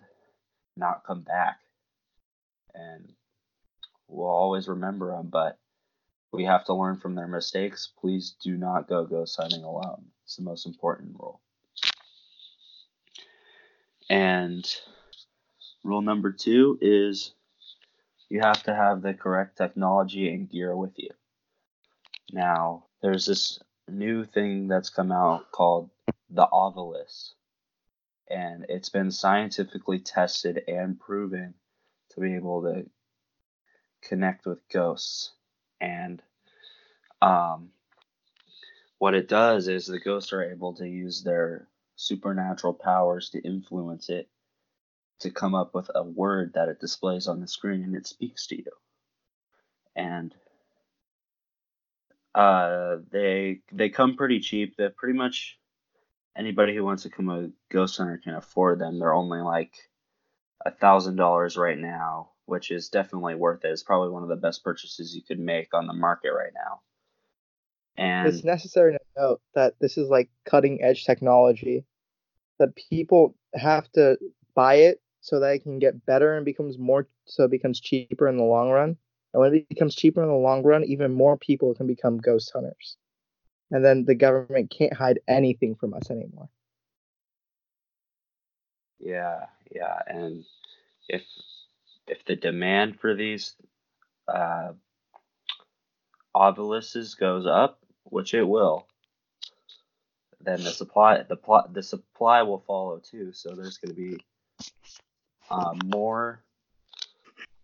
not 0.76 1.04
come 1.06 1.22
back, 1.22 1.60
and 2.74 3.12
we'll 4.08 4.28
always 4.28 4.68
remember 4.68 5.10
them. 5.10 5.28
But 5.30 5.58
we 6.32 6.44
have 6.44 6.64
to 6.66 6.74
learn 6.74 6.98
from 6.98 7.14
their 7.14 7.28
mistakes. 7.28 7.92
Please 7.98 8.34
do 8.42 8.56
not 8.56 8.88
go 8.88 9.06
ghost 9.06 9.38
hunting 9.40 9.64
alone. 9.64 10.04
The 10.36 10.42
most 10.42 10.66
important 10.66 11.16
rule. 11.18 11.40
And 14.10 14.64
rule 15.82 16.02
number 16.02 16.32
two 16.32 16.78
is 16.80 17.32
you 18.28 18.40
have 18.40 18.62
to 18.64 18.74
have 18.74 19.02
the 19.02 19.14
correct 19.14 19.56
technology 19.56 20.28
and 20.28 20.50
gear 20.50 20.76
with 20.76 20.92
you. 20.96 21.10
Now, 22.32 22.86
there's 23.00 23.26
this 23.26 23.60
new 23.88 24.24
thing 24.24 24.66
that's 24.66 24.90
come 24.90 25.12
out 25.12 25.52
called 25.52 25.90
the 26.30 26.46
Ovilus, 26.46 27.34
and 28.28 28.66
it's 28.68 28.88
been 28.88 29.10
scientifically 29.10 30.00
tested 30.00 30.62
and 30.66 30.98
proven 30.98 31.54
to 32.10 32.20
be 32.20 32.34
able 32.34 32.62
to 32.62 32.86
connect 34.02 34.46
with 34.46 34.66
ghosts. 34.68 35.32
And 35.80 36.22
um, 37.20 37.70
what 38.98 39.14
it 39.14 39.28
does 39.28 39.68
is 39.68 39.86
the 39.86 39.98
ghosts 39.98 40.32
are 40.32 40.42
able 40.42 40.74
to 40.74 40.88
use 40.88 41.22
their 41.22 41.68
supernatural 41.96 42.74
powers 42.74 43.30
to 43.30 43.40
influence 43.40 44.08
it 44.08 44.28
to 45.20 45.30
come 45.30 45.54
up 45.54 45.74
with 45.74 45.90
a 45.94 46.02
word 46.02 46.52
that 46.54 46.68
it 46.68 46.80
displays 46.80 47.28
on 47.28 47.40
the 47.40 47.48
screen 47.48 47.82
and 47.82 47.96
it 47.96 48.06
speaks 48.06 48.46
to 48.48 48.56
you. 48.56 48.70
And 49.96 50.34
uh, 52.34 52.96
they 53.10 53.60
they 53.72 53.90
come 53.90 54.16
pretty 54.16 54.40
cheap. 54.40 54.76
They're 54.76 54.90
pretty 54.90 55.16
much 55.16 55.58
anybody 56.36 56.74
who 56.74 56.84
wants 56.84 57.04
to 57.04 57.08
become 57.08 57.30
a 57.30 57.50
ghost 57.70 57.96
hunter 57.96 58.20
can 58.22 58.34
afford 58.34 58.80
them. 58.80 58.98
They're 58.98 59.14
only 59.14 59.40
like 59.40 59.72
a 60.66 60.72
thousand 60.72 61.16
dollars 61.16 61.56
right 61.56 61.78
now, 61.78 62.30
which 62.46 62.70
is 62.70 62.88
definitely 62.88 63.36
worth 63.36 63.64
it. 63.64 63.70
It's 63.70 63.84
probably 63.84 64.10
one 64.10 64.24
of 64.24 64.28
the 64.28 64.36
best 64.36 64.64
purchases 64.64 65.14
you 65.14 65.22
could 65.22 65.38
make 65.38 65.74
on 65.74 65.86
the 65.86 65.92
market 65.92 66.32
right 66.32 66.52
now. 66.54 66.80
And 67.96 68.28
It's 68.28 68.44
necessary 68.44 68.92
to 68.92 69.00
note 69.16 69.40
that 69.54 69.74
this 69.80 69.96
is 69.98 70.08
like 70.08 70.30
cutting 70.44 70.82
edge 70.82 71.04
technology. 71.04 71.84
That 72.58 72.76
people 72.76 73.34
have 73.54 73.90
to 73.92 74.18
buy 74.54 74.76
it 74.76 75.00
so 75.20 75.40
that 75.40 75.54
it 75.54 75.62
can 75.62 75.78
get 75.78 76.04
better 76.06 76.36
and 76.36 76.44
becomes 76.44 76.78
more 76.78 77.08
so 77.26 77.44
it 77.44 77.50
becomes 77.50 77.80
cheaper 77.80 78.28
in 78.28 78.36
the 78.36 78.44
long 78.44 78.70
run. 78.70 78.96
And 79.32 79.40
when 79.40 79.54
it 79.54 79.68
becomes 79.68 79.94
cheaper 79.96 80.22
in 80.22 80.28
the 80.28 80.34
long 80.34 80.62
run, 80.62 80.84
even 80.84 81.12
more 81.14 81.36
people 81.36 81.74
can 81.74 81.86
become 81.86 82.18
ghost 82.18 82.52
hunters. 82.54 82.96
And 83.70 83.84
then 83.84 84.04
the 84.04 84.14
government 84.14 84.70
can't 84.70 84.94
hide 84.94 85.20
anything 85.28 85.74
from 85.74 85.94
us 85.94 86.10
anymore. 86.10 86.48
Yeah, 88.98 89.46
yeah, 89.70 89.98
and 90.06 90.44
if 91.08 91.22
if 92.06 92.24
the 92.26 92.36
demand 92.36 93.00
for 93.00 93.14
these 93.14 93.54
uh, 94.28 94.72
obelisks 96.34 97.14
goes 97.14 97.46
up, 97.46 97.78
which 98.04 98.34
it 98.34 98.42
will, 98.42 98.86
then 100.44 100.62
the 100.62 100.70
supply 100.70 101.22
the 101.22 101.36
plot 101.36 101.72
the 101.72 101.82
supply 101.82 102.42
will 102.42 102.62
follow 102.66 102.98
too. 102.98 103.32
So 103.32 103.54
there's 103.54 103.78
going 103.78 103.94
to 103.94 104.00
be 104.00 104.18
uh, 105.50 105.74
more 105.86 106.42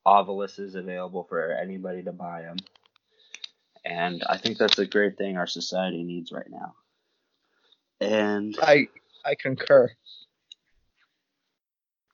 obelisks 0.06 0.74
available 0.74 1.24
for 1.24 1.52
anybody 1.52 2.02
to 2.02 2.12
buy 2.12 2.42
them, 2.42 2.56
and 3.84 4.22
I 4.28 4.38
think 4.38 4.58
that's 4.58 4.78
a 4.78 4.86
great 4.86 5.18
thing 5.18 5.36
our 5.36 5.46
society 5.46 6.02
needs 6.02 6.32
right 6.32 6.50
now. 6.50 6.74
And 8.00 8.56
I 8.62 8.88
I 9.24 9.34
concur. 9.34 9.90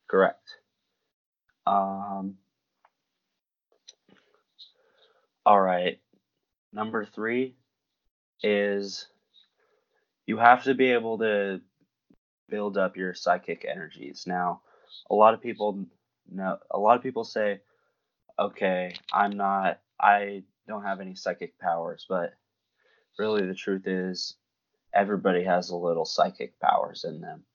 Correct. 0.09 0.49
Um. 1.67 2.39
All 5.45 5.61
right. 5.61 6.01
Number 6.77 7.07
three 7.07 7.55
is 8.43 9.07
you 10.27 10.37
have 10.37 10.65
to 10.65 10.75
be 10.75 10.93
able 10.93 11.17
to 11.21 11.63
build 12.51 12.77
up 12.77 12.99
your 12.99 13.15
psychic 13.15 13.65
energies. 13.67 14.25
Now, 14.27 14.61
a 15.09 15.15
lot 15.15 15.33
of 15.33 15.41
people 15.41 15.87
know. 16.31 16.59
A 16.71 16.79
lot 16.79 16.99
of 16.99 17.03
people 17.03 17.25
say, 17.25 17.63
"Okay, 18.39 18.95
I'm 19.11 19.39
not. 19.39 19.81
I 19.99 20.43
don't 20.69 20.83
have 20.83 21.01
any 21.01 21.15
psychic 21.15 21.59
powers," 21.59 22.05
but 22.11 22.35
really, 23.19 23.47
the 23.47 23.55
truth 23.55 23.87
is, 23.87 24.37
everybody 24.93 25.45
has 25.45 25.71
a 25.71 25.77
little 25.77 26.05
psychic 26.05 26.61
powers 26.61 27.05
in 27.05 27.23
them. 27.23 27.47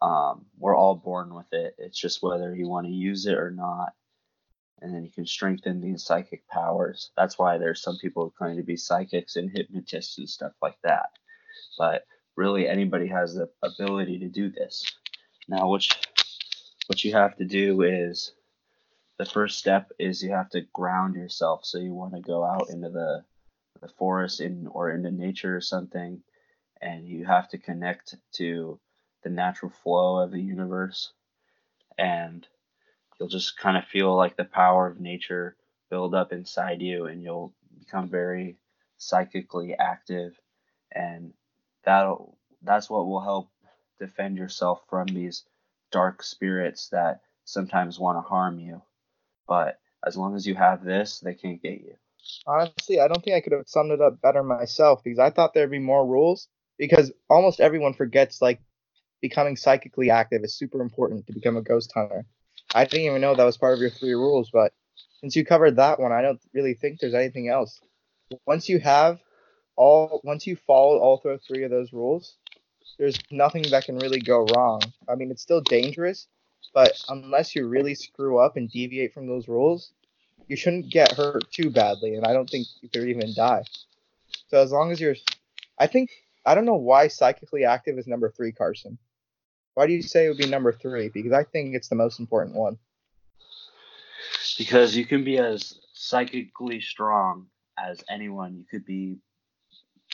Um, 0.00 0.46
we're 0.58 0.76
all 0.76 0.94
born 0.94 1.34
with 1.34 1.52
it. 1.52 1.74
It's 1.78 1.98
just 1.98 2.22
whether 2.22 2.54
you 2.54 2.68
want 2.68 2.86
to 2.86 2.92
use 2.92 3.26
it 3.26 3.36
or 3.36 3.50
not. 3.50 3.94
And 4.80 4.94
then 4.94 5.04
you 5.04 5.10
can 5.10 5.26
strengthen 5.26 5.80
these 5.80 6.04
psychic 6.04 6.46
powers. 6.48 7.10
That's 7.16 7.38
why 7.38 7.58
there's 7.58 7.82
some 7.82 7.96
people 7.98 8.24
who 8.24 8.30
claim 8.30 8.56
to 8.56 8.62
be 8.62 8.76
psychics 8.76 9.36
and 9.36 9.50
hypnotists 9.50 10.18
and 10.18 10.28
stuff 10.28 10.52
like 10.60 10.76
that. 10.82 11.10
But 11.78 12.04
really, 12.36 12.68
anybody 12.68 13.06
has 13.08 13.34
the 13.34 13.48
ability 13.62 14.18
to 14.20 14.28
do 14.28 14.50
this. 14.50 14.84
Now, 15.48 15.74
you, 15.74 15.88
what 16.86 17.04
you 17.04 17.12
have 17.12 17.36
to 17.36 17.44
do 17.44 17.82
is 17.82 18.32
the 19.18 19.24
first 19.24 19.58
step 19.58 19.92
is 19.98 20.22
you 20.22 20.32
have 20.32 20.50
to 20.50 20.62
ground 20.72 21.14
yourself. 21.14 21.64
So 21.64 21.78
you 21.78 21.94
want 21.94 22.14
to 22.14 22.20
go 22.20 22.44
out 22.44 22.70
into 22.70 22.90
the 22.90 23.24
the 23.80 23.88
forest 23.88 24.40
in 24.40 24.66
or 24.68 24.90
into 24.90 25.10
nature 25.10 25.56
or 25.56 25.60
something, 25.60 26.22
and 26.80 27.06
you 27.06 27.24
have 27.26 27.48
to 27.50 27.58
connect 27.58 28.14
to 28.32 28.78
the 29.22 29.30
natural 29.30 29.72
flow 29.82 30.18
of 30.18 30.30
the 30.30 30.40
universe, 30.40 31.12
and 31.98 32.46
you'll 33.18 33.28
just 33.28 33.58
kind 33.58 33.76
of 33.76 33.84
feel 33.84 34.14
like 34.14 34.36
the 34.36 34.44
power 34.44 34.86
of 34.86 35.00
nature 35.00 35.56
build 35.90 36.14
up 36.14 36.32
inside 36.32 36.82
you, 36.82 37.06
and 37.06 37.22
you'll 37.22 37.54
become 37.78 38.08
very 38.08 38.56
psychically 38.96 39.74
active, 39.74 40.38
and 40.92 41.32
that'll 41.84 42.38
that's 42.62 42.88
what 42.88 43.06
will 43.06 43.20
help 43.20 43.50
defend 43.98 44.36
yourself 44.36 44.80
from 44.88 45.06
these 45.06 45.44
dark 45.92 46.22
spirits 46.22 46.88
that 46.88 47.20
sometimes 47.44 47.98
want 47.98 48.16
to 48.16 48.28
harm 48.28 48.58
you. 48.58 48.82
But 49.46 49.78
as 50.06 50.16
long 50.16 50.34
as 50.34 50.46
you 50.46 50.54
have 50.54 50.84
this, 50.84 51.20
they 51.20 51.34
can't 51.34 51.62
get 51.62 51.80
you. 51.80 51.94
Honestly, 52.46 53.00
I 53.00 53.08
don't 53.08 53.22
think 53.22 53.36
I 53.36 53.40
could 53.40 53.52
have 53.52 53.68
summed 53.68 53.92
it 53.92 54.00
up 54.00 54.20
better 54.20 54.42
myself 54.42 55.02
because 55.04 55.18
I 55.18 55.30
thought 55.30 55.52
there'd 55.54 55.70
be 55.70 55.78
more 55.78 56.06
rules 56.06 56.48
because 56.78 57.12
almost 57.28 57.60
everyone 57.60 57.92
forgets 57.94 58.40
like 58.40 58.60
becoming 59.20 59.56
psychically 59.56 60.10
active 60.10 60.42
is 60.42 60.56
super 60.56 60.80
important 60.80 61.26
to 61.26 61.32
become 61.32 61.56
a 61.56 61.62
ghost 61.62 61.92
hunter. 61.94 62.26
I 62.74 62.84
didn't 62.84 63.06
even 63.06 63.20
know 63.20 63.34
that 63.34 63.44
was 63.44 63.56
part 63.56 63.74
of 63.74 63.80
your 63.80 63.90
three 63.90 64.14
rules, 64.14 64.50
but 64.50 64.72
since 65.20 65.36
you 65.36 65.44
covered 65.44 65.76
that 65.76 66.00
one, 66.00 66.12
I 66.12 66.22
don't 66.22 66.40
really 66.52 66.74
think 66.74 66.98
there's 66.98 67.14
anything 67.14 67.48
else. 67.48 67.80
Once 68.46 68.68
you 68.68 68.80
have 68.80 69.20
all 69.76 70.20
once 70.24 70.46
you 70.46 70.56
follow 70.66 70.98
all 70.98 71.22
three 71.46 71.62
of 71.62 71.70
those 71.70 71.92
rules, 71.92 72.36
there's 72.98 73.18
nothing 73.30 73.62
that 73.70 73.84
can 73.84 73.98
really 73.98 74.20
go 74.20 74.44
wrong. 74.46 74.80
I 75.08 75.14
mean, 75.14 75.30
it's 75.30 75.42
still 75.42 75.60
dangerous, 75.60 76.26
but 76.74 76.92
unless 77.08 77.54
you 77.54 77.66
really 77.66 77.94
screw 77.94 78.38
up 78.38 78.56
and 78.56 78.68
deviate 78.68 79.14
from 79.14 79.26
those 79.28 79.46
rules, 79.48 79.92
you 80.48 80.56
shouldn't 80.56 80.90
get 80.90 81.12
hurt 81.12 81.50
too 81.52 81.70
badly, 81.70 82.14
and 82.14 82.26
I 82.26 82.32
don't 82.32 82.50
think 82.50 82.66
you 82.82 82.88
could 82.88 83.08
even 83.08 83.34
die. 83.34 83.62
So 84.48 84.58
as 84.58 84.72
long 84.72 84.90
as 84.90 85.00
you're, 85.00 85.16
I 85.78 85.86
think 85.86 86.10
I 86.44 86.54
don't 86.54 86.66
know 86.66 86.74
why 86.74 87.08
psychically 87.08 87.64
active 87.64 87.98
is 87.98 88.06
number 88.06 88.30
three, 88.30 88.52
Carson. 88.52 88.98
Why 89.74 89.86
do 89.86 89.92
you 89.92 90.02
say 90.02 90.26
it 90.26 90.28
would 90.28 90.38
be 90.38 90.46
number 90.46 90.72
three? 90.72 91.08
Because 91.08 91.32
I 91.32 91.44
think 91.44 91.74
it's 91.74 91.88
the 91.88 91.96
most 91.96 92.20
important 92.20 92.56
one. 92.56 92.78
Because 94.56 94.96
you 94.96 95.04
can 95.04 95.24
be 95.24 95.38
as 95.38 95.78
psychically 95.92 96.80
strong 96.80 97.46
as 97.76 98.02
anyone. 98.08 98.56
You 98.56 98.64
could 98.70 98.84
be 98.84 99.18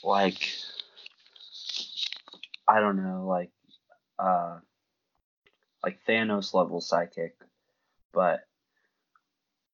like 0.03 0.51
I 2.67 2.81
don't 2.81 3.03
know, 3.03 3.27
like 3.27 3.51
uh 4.19 4.59
like 5.85 6.01
Thanos 6.07 6.55
level 6.55 6.81
psychic, 6.81 7.35
but 8.13 8.41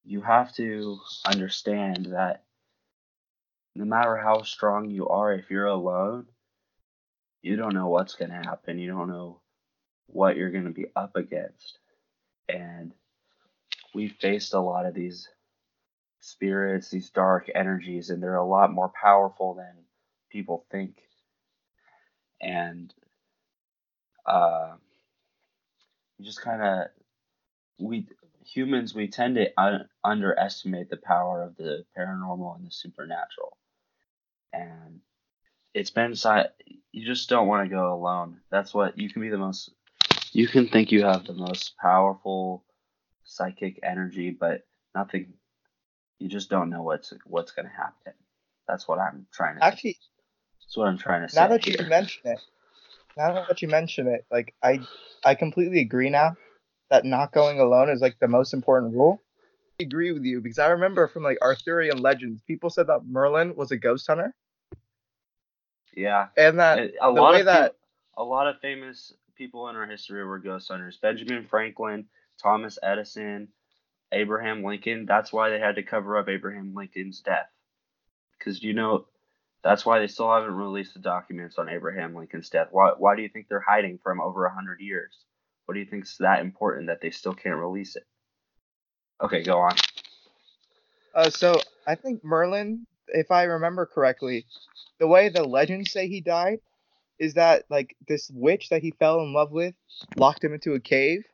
you 0.04 0.20
have 0.20 0.54
to 0.54 0.98
understand 1.26 2.06
that 2.06 2.44
no 3.74 3.84
matter 3.84 4.16
how 4.16 4.42
strong 4.42 4.88
you 4.88 5.08
are, 5.08 5.32
if 5.32 5.50
you're 5.50 5.66
alone, 5.66 6.26
you 7.42 7.56
don't 7.56 7.74
know 7.74 7.88
what's 7.88 8.14
going 8.14 8.30
to 8.30 8.36
happen. 8.36 8.78
You 8.78 8.88
don't 8.88 9.08
know 9.08 9.40
what 10.06 10.36
you're 10.36 10.50
going 10.50 10.64
to 10.64 10.70
be 10.70 10.86
up 10.94 11.16
against. 11.16 11.78
And 12.48 12.92
we've 13.94 14.14
faced 14.20 14.54
a 14.54 14.60
lot 14.60 14.86
of 14.86 14.94
these 14.94 15.28
spirits, 16.20 16.90
these 16.90 17.10
dark 17.10 17.50
energies, 17.54 18.10
and 18.10 18.22
they're 18.22 18.36
a 18.36 18.46
lot 18.46 18.72
more 18.72 18.92
powerful 19.00 19.54
than 19.54 19.72
people 20.30 20.64
think. 20.70 20.96
And 22.40 22.92
uh, 24.26 24.74
you 26.18 26.24
just 26.24 26.42
kind 26.42 26.62
of 26.62 26.86
we 27.78 28.06
humans 28.44 28.94
we 28.94 29.08
tend 29.08 29.36
to 29.36 29.48
un- 29.60 29.88
underestimate 30.04 30.88
the 30.88 30.96
power 30.96 31.42
of 31.42 31.56
the 31.56 31.84
paranormal 31.96 32.56
and 32.56 32.66
the 32.66 32.70
supernatural 32.70 33.56
and 34.52 35.00
it's 35.74 35.90
been 35.90 36.14
si- 36.14 36.74
you 36.92 37.04
just 37.04 37.28
don't 37.28 37.48
want 37.48 37.68
to 37.68 37.74
go 37.74 37.92
alone 37.92 38.38
that's 38.50 38.72
what 38.72 38.98
you 38.98 39.10
can 39.10 39.22
be 39.22 39.28
the 39.28 39.36
most 39.36 39.72
you 40.32 40.48
can 40.48 40.68
think 40.68 40.92
you 40.92 41.04
have 41.04 41.24
the 41.26 41.32
most 41.32 41.76
powerful 41.78 42.64
psychic 43.24 43.80
energy 43.82 44.30
but 44.30 44.62
nothing 44.94 45.34
you 46.18 46.28
just 46.28 46.48
don't 46.50 46.70
know 46.70 46.82
what's 46.82 47.12
what's 47.24 47.52
going 47.52 47.66
to 47.66 47.74
happen 47.74 48.12
that's 48.68 48.86
what 48.86 48.98
i'm 48.98 49.26
trying 49.32 49.56
to 49.56 49.64
actually 49.64 49.98
that's 50.60 50.76
what 50.76 50.88
i'm 50.88 50.98
trying 50.98 51.22
to 51.22 51.28
say 51.28 51.40
now 51.40 51.48
that 51.48 51.64
here. 51.64 51.76
you 51.78 51.86
mention 51.88 52.22
it 52.24 52.38
now 53.16 53.44
that 53.48 53.62
you 53.62 53.68
mention 53.68 54.06
it 54.06 54.24
like 54.30 54.54
i 54.62 54.80
i 55.24 55.34
completely 55.34 55.80
agree 55.80 56.10
now 56.10 56.36
that 56.90 57.04
not 57.04 57.32
going 57.32 57.60
alone 57.60 57.90
is 57.90 58.00
like 58.00 58.18
the 58.20 58.28
most 58.28 58.54
important 58.54 58.94
rule. 58.94 59.20
I 59.80 59.84
agree 59.84 60.12
with 60.12 60.24
you 60.24 60.40
because 60.40 60.58
I 60.58 60.68
remember 60.68 61.08
from 61.08 61.22
like 61.22 61.38
Arthurian 61.42 62.00
legends, 62.00 62.42
people 62.42 62.70
said 62.70 62.86
that 62.86 63.04
Merlin 63.06 63.54
was 63.56 63.70
a 63.70 63.76
ghost 63.76 64.06
hunter. 64.06 64.34
Yeah, 65.94 66.28
and 66.36 66.58
that 66.58 66.78
a 67.00 67.12
the 67.12 67.20
lot 67.20 67.34
way 67.34 67.40
of 67.40 67.46
that 67.46 67.74
a 68.16 68.22
lot 68.22 68.46
of 68.46 68.60
famous 68.60 69.12
people 69.36 69.68
in 69.68 69.76
our 69.76 69.86
history 69.86 70.24
were 70.24 70.38
ghost 70.38 70.68
hunters. 70.68 70.98
Benjamin 71.00 71.46
Franklin, 71.46 72.06
Thomas 72.42 72.78
Edison, 72.82 73.48
Abraham 74.12 74.64
Lincoln. 74.64 75.06
That's 75.06 75.32
why 75.32 75.50
they 75.50 75.58
had 75.58 75.76
to 75.76 75.82
cover 75.82 76.18
up 76.18 76.28
Abraham 76.28 76.74
Lincoln's 76.74 77.20
death, 77.20 77.48
because 78.38 78.62
you 78.62 78.72
know 78.72 79.06
that's 79.62 79.84
why 79.84 79.98
they 79.98 80.06
still 80.06 80.32
haven't 80.32 80.54
released 80.54 80.94
the 80.94 81.00
documents 81.00 81.58
on 81.58 81.68
Abraham 81.68 82.14
Lincoln's 82.14 82.50
death. 82.50 82.68
Why 82.70 82.92
why 82.96 83.16
do 83.16 83.22
you 83.22 83.28
think 83.28 83.48
they're 83.48 83.64
hiding 83.66 83.98
from 84.02 84.20
over 84.20 84.44
a 84.44 84.54
hundred 84.54 84.80
years? 84.80 85.16
What 85.66 85.74
do 85.74 85.80
you 85.80 85.86
think 85.86 86.04
is 86.04 86.16
that 86.20 86.40
important 86.40 86.86
that 86.86 87.00
they 87.00 87.10
still 87.10 87.34
can't 87.34 87.56
release 87.56 87.96
it? 87.96 88.04
Okay, 89.22 89.42
go 89.42 89.58
on. 89.58 89.72
Uh, 91.14 91.30
so 91.30 91.60
I 91.86 91.94
think 91.94 92.22
Merlin, 92.22 92.86
if 93.08 93.30
I 93.30 93.44
remember 93.44 93.86
correctly, 93.86 94.44
the 95.00 95.06
way 95.06 95.28
the 95.28 95.42
legends 95.42 95.90
say 95.90 96.08
he 96.08 96.20
died 96.20 96.60
is 97.18 97.34
that 97.34 97.64
like 97.70 97.96
this 98.06 98.30
witch 98.32 98.68
that 98.70 98.82
he 98.82 98.90
fell 98.92 99.20
in 99.20 99.32
love 99.32 99.50
with 99.50 99.74
locked 100.16 100.44
him 100.44 100.54
into 100.54 100.74
a 100.74 100.80
cave. 100.80 101.24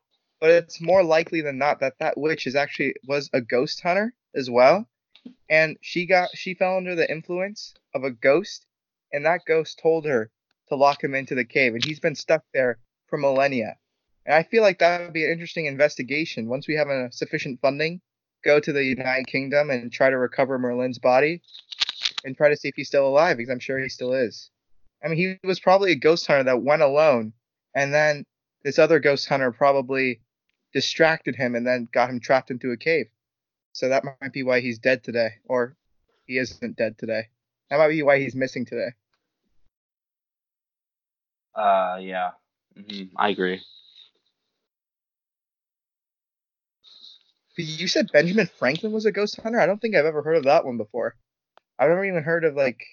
But 0.40 0.50
it's 0.50 0.80
more 0.80 1.04
likely 1.04 1.40
than 1.40 1.58
not 1.58 1.80
that 1.80 1.98
that 2.00 2.18
witch 2.18 2.46
is 2.46 2.56
actually 2.56 2.94
was 3.06 3.30
a 3.32 3.40
ghost 3.40 3.80
hunter 3.80 4.12
as 4.34 4.50
well, 4.50 4.88
and 5.48 5.76
she 5.80 6.06
got 6.06 6.30
she 6.34 6.54
fell 6.54 6.76
under 6.76 6.94
the 6.94 7.10
influence 7.10 7.74
of 7.94 8.02
a 8.04 8.10
ghost, 8.10 8.66
and 9.12 9.24
that 9.24 9.44
ghost 9.46 9.78
told 9.78 10.04
her 10.04 10.30
to 10.68 10.76
lock 10.76 11.04
him 11.04 11.14
into 11.14 11.34
the 11.34 11.44
cave, 11.44 11.74
and 11.74 11.84
he's 11.84 12.00
been 12.00 12.16
stuck 12.16 12.42
there 12.52 12.78
for 13.06 13.18
millennia. 13.18 13.76
And 14.24 14.34
I 14.34 14.42
feel 14.42 14.62
like 14.62 14.78
that 14.78 15.00
would 15.00 15.12
be 15.12 15.24
an 15.24 15.32
interesting 15.32 15.66
investigation 15.66 16.48
once 16.48 16.66
we 16.66 16.76
have 16.76 16.88
a 16.88 17.10
sufficient 17.12 17.60
funding. 17.60 18.00
Go 18.44 18.58
to 18.58 18.72
the 18.72 18.84
United 18.84 19.26
Kingdom 19.26 19.70
and 19.70 19.92
try 19.92 20.10
to 20.10 20.18
recover 20.18 20.58
Merlin's 20.58 20.98
body 20.98 21.42
and 22.24 22.36
try 22.36 22.48
to 22.48 22.56
see 22.56 22.68
if 22.68 22.74
he's 22.74 22.88
still 22.88 23.06
alive 23.06 23.36
because 23.36 23.50
I'm 23.50 23.60
sure 23.60 23.78
he 23.78 23.88
still 23.88 24.12
is. 24.12 24.50
I 25.04 25.08
mean, 25.08 25.18
he 25.18 25.46
was 25.46 25.60
probably 25.60 25.92
a 25.92 25.96
ghost 25.96 26.26
hunter 26.26 26.44
that 26.44 26.62
went 26.62 26.82
alone, 26.82 27.32
and 27.74 27.92
then 27.92 28.24
this 28.62 28.78
other 28.78 29.00
ghost 29.00 29.28
hunter 29.28 29.50
probably 29.52 30.20
distracted 30.72 31.36
him 31.36 31.54
and 31.54 31.66
then 31.66 31.88
got 31.92 32.10
him 32.10 32.20
trapped 32.20 32.50
into 32.50 32.70
a 32.70 32.76
cave. 32.76 33.06
So 33.72 33.88
that 33.88 34.04
might 34.04 34.32
be 34.32 34.42
why 34.42 34.60
he's 34.60 34.78
dead 34.78 35.02
today, 35.02 35.30
or 35.44 35.76
he 36.26 36.38
isn't 36.38 36.76
dead 36.76 36.98
today. 36.98 37.28
That 37.70 37.78
might 37.78 37.88
be 37.88 38.02
why 38.02 38.20
he's 38.20 38.34
missing 38.34 38.64
today. 38.64 38.90
Uh, 41.54 41.98
yeah, 42.00 42.30
hmm 42.76 43.04
I 43.16 43.30
agree. 43.30 43.60
You 47.56 47.86
said 47.86 48.10
Benjamin 48.12 48.46
Franklin 48.46 48.92
was 48.92 49.04
a 49.04 49.12
ghost 49.12 49.38
hunter? 49.42 49.60
I 49.60 49.66
don't 49.66 49.78
think 49.78 49.94
I've 49.94 50.06
ever 50.06 50.22
heard 50.22 50.36
of 50.36 50.44
that 50.44 50.64
one 50.64 50.78
before. 50.78 51.16
I've 51.78 51.90
never 51.90 52.04
even 52.04 52.22
heard 52.22 52.44
of 52.44 52.54
like 52.54 52.86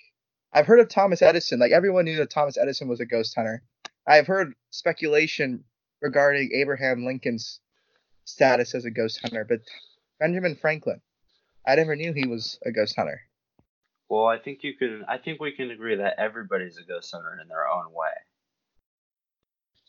I've 0.54 0.66
heard 0.66 0.80
of 0.80 0.90
Thomas 0.90 1.22
Edison. 1.22 1.60
Like 1.60 1.72
everyone 1.72 2.06
knew 2.06 2.18
that 2.18 2.30
Thomas 2.30 2.58
Edison 2.58 2.88
was 2.88 3.00
a 3.00 3.06
ghost 3.06 3.36
hunter. 3.36 3.64
I've 4.08 4.28
heard 4.28 4.54
speculation 4.72 5.64
regarding 6.02 6.52
Abraham 6.54 7.06
Lincoln's 7.06 7.60
status 8.26 8.74
as 8.74 8.86
a 8.86 8.92
ghost 8.92 9.20
hunter, 9.22 9.46
but 9.48 9.60
Benjamin 10.20 10.56
Franklin, 10.56 11.02
I 11.68 11.76
never 11.76 11.96
knew 11.96 12.14
he 12.14 12.28
was 12.28 12.60
a 12.66 12.72
ghost 12.72 12.96
hunter. 12.96 13.22
Well, 14.10 14.26
I 14.26 14.40
think 14.40 14.64
you 14.64 14.74
can. 14.76 15.06
I 15.08 15.20
think 15.20 15.40
we 15.40 15.52
can 15.52 15.70
agree 15.70 15.96
that 15.96 16.16
everybody's 16.18 16.78
a 16.78 16.84
ghost 16.84 17.12
hunter 17.14 17.38
in 17.40 17.48
their 17.48 17.68
own 17.68 17.94
way. 17.94 18.10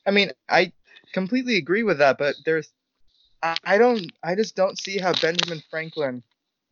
I 0.06 0.10
mean, 0.10 0.32
I 0.48 0.72
completely 1.12 1.56
agree 1.56 1.82
with 1.82 1.98
that, 1.98 2.18
but 2.18 2.34
there's, 2.44 2.72
I, 3.42 3.78
don't, 3.78 4.10
I 4.22 4.34
just 4.34 4.56
don't 4.56 4.78
see 4.78 4.98
how 4.98 5.12
Benjamin 5.12 5.62
Franklin 5.70 6.22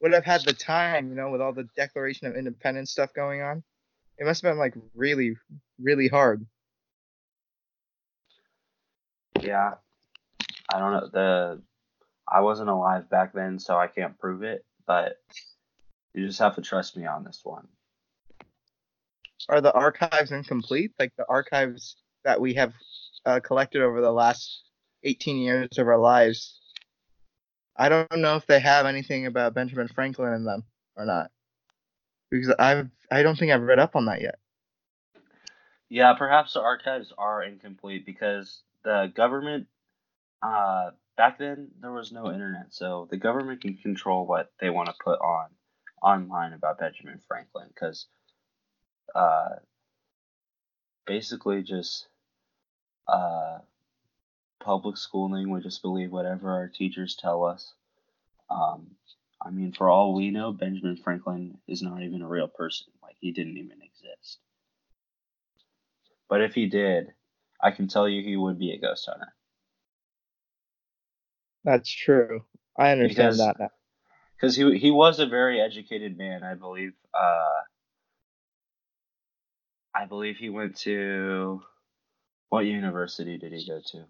would 0.01 0.12
have 0.12 0.24
had 0.24 0.44
the 0.44 0.53
time, 0.53 1.09
you 1.09 1.14
know, 1.14 1.31
with 1.31 1.40
all 1.40 1.53
the 1.53 1.68
Declaration 1.77 2.27
of 2.27 2.37
Independence 2.37 2.90
stuff 2.90 3.12
going 3.14 3.42
on. 3.42 3.62
It 4.18 4.26
must 4.26 4.42
have 4.42 4.52
been 4.52 4.59
like 4.59 4.74
really, 4.94 5.37
really 5.81 6.09
hard. 6.09 6.44
Yeah, 9.40 9.74
I 10.72 10.78
don't 10.78 10.92
know. 10.92 11.09
The 11.12 11.62
I 12.26 12.40
wasn't 12.40 12.68
alive 12.68 13.09
back 13.09 13.33
then, 13.33 13.59
so 13.59 13.76
I 13.76 13.87
can't 13.87 14.18
prove 14.18 14.42
it. 14.42 14.64
But 14.87 15.18
you 16.14 16.26
just 16.26 16.40
have 16.40 16.57
to 16.57 16.62
trust 16.62 16.96
me 16.96 17.07
on 17.07 17.24
this 17.24 17.40
one. 17.44 17.68
Are 19.48 19.61
the 19.61 19.72
archives 19.72 20.33
incomplete? 20.33 20.92
Like 20.98 21.12
the 21.16 21.26
archives 21.28 21.96
that 22.24 22.40
we 22.40 22.54
have 22.54 22.74
uh, 23.24 23.40
collected 23.40 23.83
over 23.83 24.00
the 24.00 24.12
last 24.12 24.62
18 25.04 25.38
years 25.38 25.78
of 25.78 25.87
our 25.87 25.98
lives. 25.98 26.59
I 27.76 27.88
don't 27.88 28.16
know 28.16 28.35
if 28.35 28.46
they 28.46 28.59
have 28.59 28.87
anything 28.87 29.26
about 29.26 29.54
Benjamin 29.54 29.88
Franklin 29.88 30.35
in 30.35 30.44
them 30.44 30.64
or 30.96 31.04
not, 31.04 31.31
because 32.30 32.54
I've 32.58 32.88
I 33.10 33.22
don't 33.22 33.38
think 33.38 33.52
I've 33.52 33.62
read 33.62 33.78
up 33.78 33.96
on 33.96 34.06
that 34.06 34.20
yet. 34.20 34.38
Yeah, 35.88 36.14
perhaps 36.14 36.52
the 36.52 36.60
archives 36.60 37.12
are 37.16 37.42
incomplete 37.42 38.04
because 38.04 38.60
the 38.84 39.10
government 39.14 39.66
uh, 40.42 40.90
back 41.16 41.38
then 41.38 41.68
there 41.80 41.92
was 41.92 42.12
no 42.12 42.32
internet, 42.32 42.66
so 42.70 43.08
the 43.10 43.16
government 43.16 43.62
can 43.62 43.76
control 43.76 44.26
what 44.26 44.52
they 44.60 44.70
want 44.70 44.88
to 44.88 44.94
put 45.02 45.18
on 45.20 45.48
online 46.02 46.52
about 46.52 46.78
Benjamin 46.78 47.20
Franklin 47.26 47.68
because 47.74 48.06
uh, 49.14 49.56
basically 51.06 51.62
just 51.62 52.06
uh, 53.08 53.58
public 54.60 54.96
schooling. 54.96 55.50
We 55.50 55.60
just 55.60 55.82
believe 55.82 56.12
whatever 56.12 56.52
our 56.52 56.68
teachers 56.68 57.16
tell 57.16 57.44
us. 57.44 57.72
Um, 58.50 58.92
I 59.40 59.51
mean, 59.51 59.72
for 59.72 59.88
all 59.88 60.14
we 60.14 60.31
know, 60.31 60.53
Benjamin 60.53 60.96
Franklin 60.96 61.59
is 61.68 61.83
not 61.83 62.03
even 62.03 62.22
a 62.22 62.29
real 62.29 62.48
person. 62.48 62.88
Like, 63.03 63.16
he 63.20 63.31
didn't 63.33 63.57
even 63.57 63.79
exist. 63.83 64.38
But 66.29 66.42
if 66.42 66.55
he 66.55 66.66
did, 66.66 67.12
I 67.62 67.70
can 67.70 67.88
tell 67.88 68.09
you 68.09 68.22
he 68.22 68.37
would 68.37 68.59
be 68.59 68.72
a 68.72 68.79
ghost 68.81 69.07
hunter. 69.09 69.33
That's 71.64 71.90
true. 71.90 72.44
I 72.77 72.90
understand 72.90 73.16
Because- 73.16 73.38
that 73.38 73.57
now. 73.59 73.68
Because 74.37 74.55
he, 74.55 74.79
he 74.79 74.92
was 74.92 75.18
a 75.18 75.27
very 75.27 75.61
educated 75.61 76.16
man, 76.16 76.44
I 76.44 76.55
believe. 76.55 76.92
Uh, 77.12 77.61
I 79.92 80.05
believe 80.07 80.37
he 80.37 80.48
went 80.48 80.77
to. 80.79 81.61
What 82.51 82.61
university 82.61 83.37
did 83.37 83.53
he 83.53 83.66
go 83.66 83.81
to? 83.85 84.05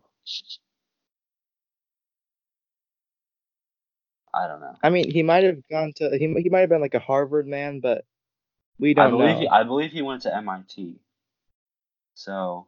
I 4.35 4.47
don't 4.47 4.61
know. 4.61 4.77
I 4.83 4.91
mean, 4.91 5.11
he 5.11 5.23
might 5.23 5.45
have 5.45 5.59
gone 5.71 5.93
to 5.97 6.11
he 6.19 6.33
he 6.41 6.49
might 6.49 6.61
have 6.61 6.69
been 6.69 6.81
like 6.81 6.95
a 6.95 7.01
Harvard 7.01 7.47
man, 7.47 7.81
but 7.81 8.05
we 8.79 8.91
I 8.91 8.95
don't 8.95 9.07
I 9.07 9.11
believe 9.11 9.35
know. 9.35 9.41
he, 9.41 9.49
I 9.49 9.63
believe 9.65 9.91
he 9.93 10.03
went 10.03 10.23
to 10.23 10.35
MIT. 10.37 11.01
So 12.15 12.67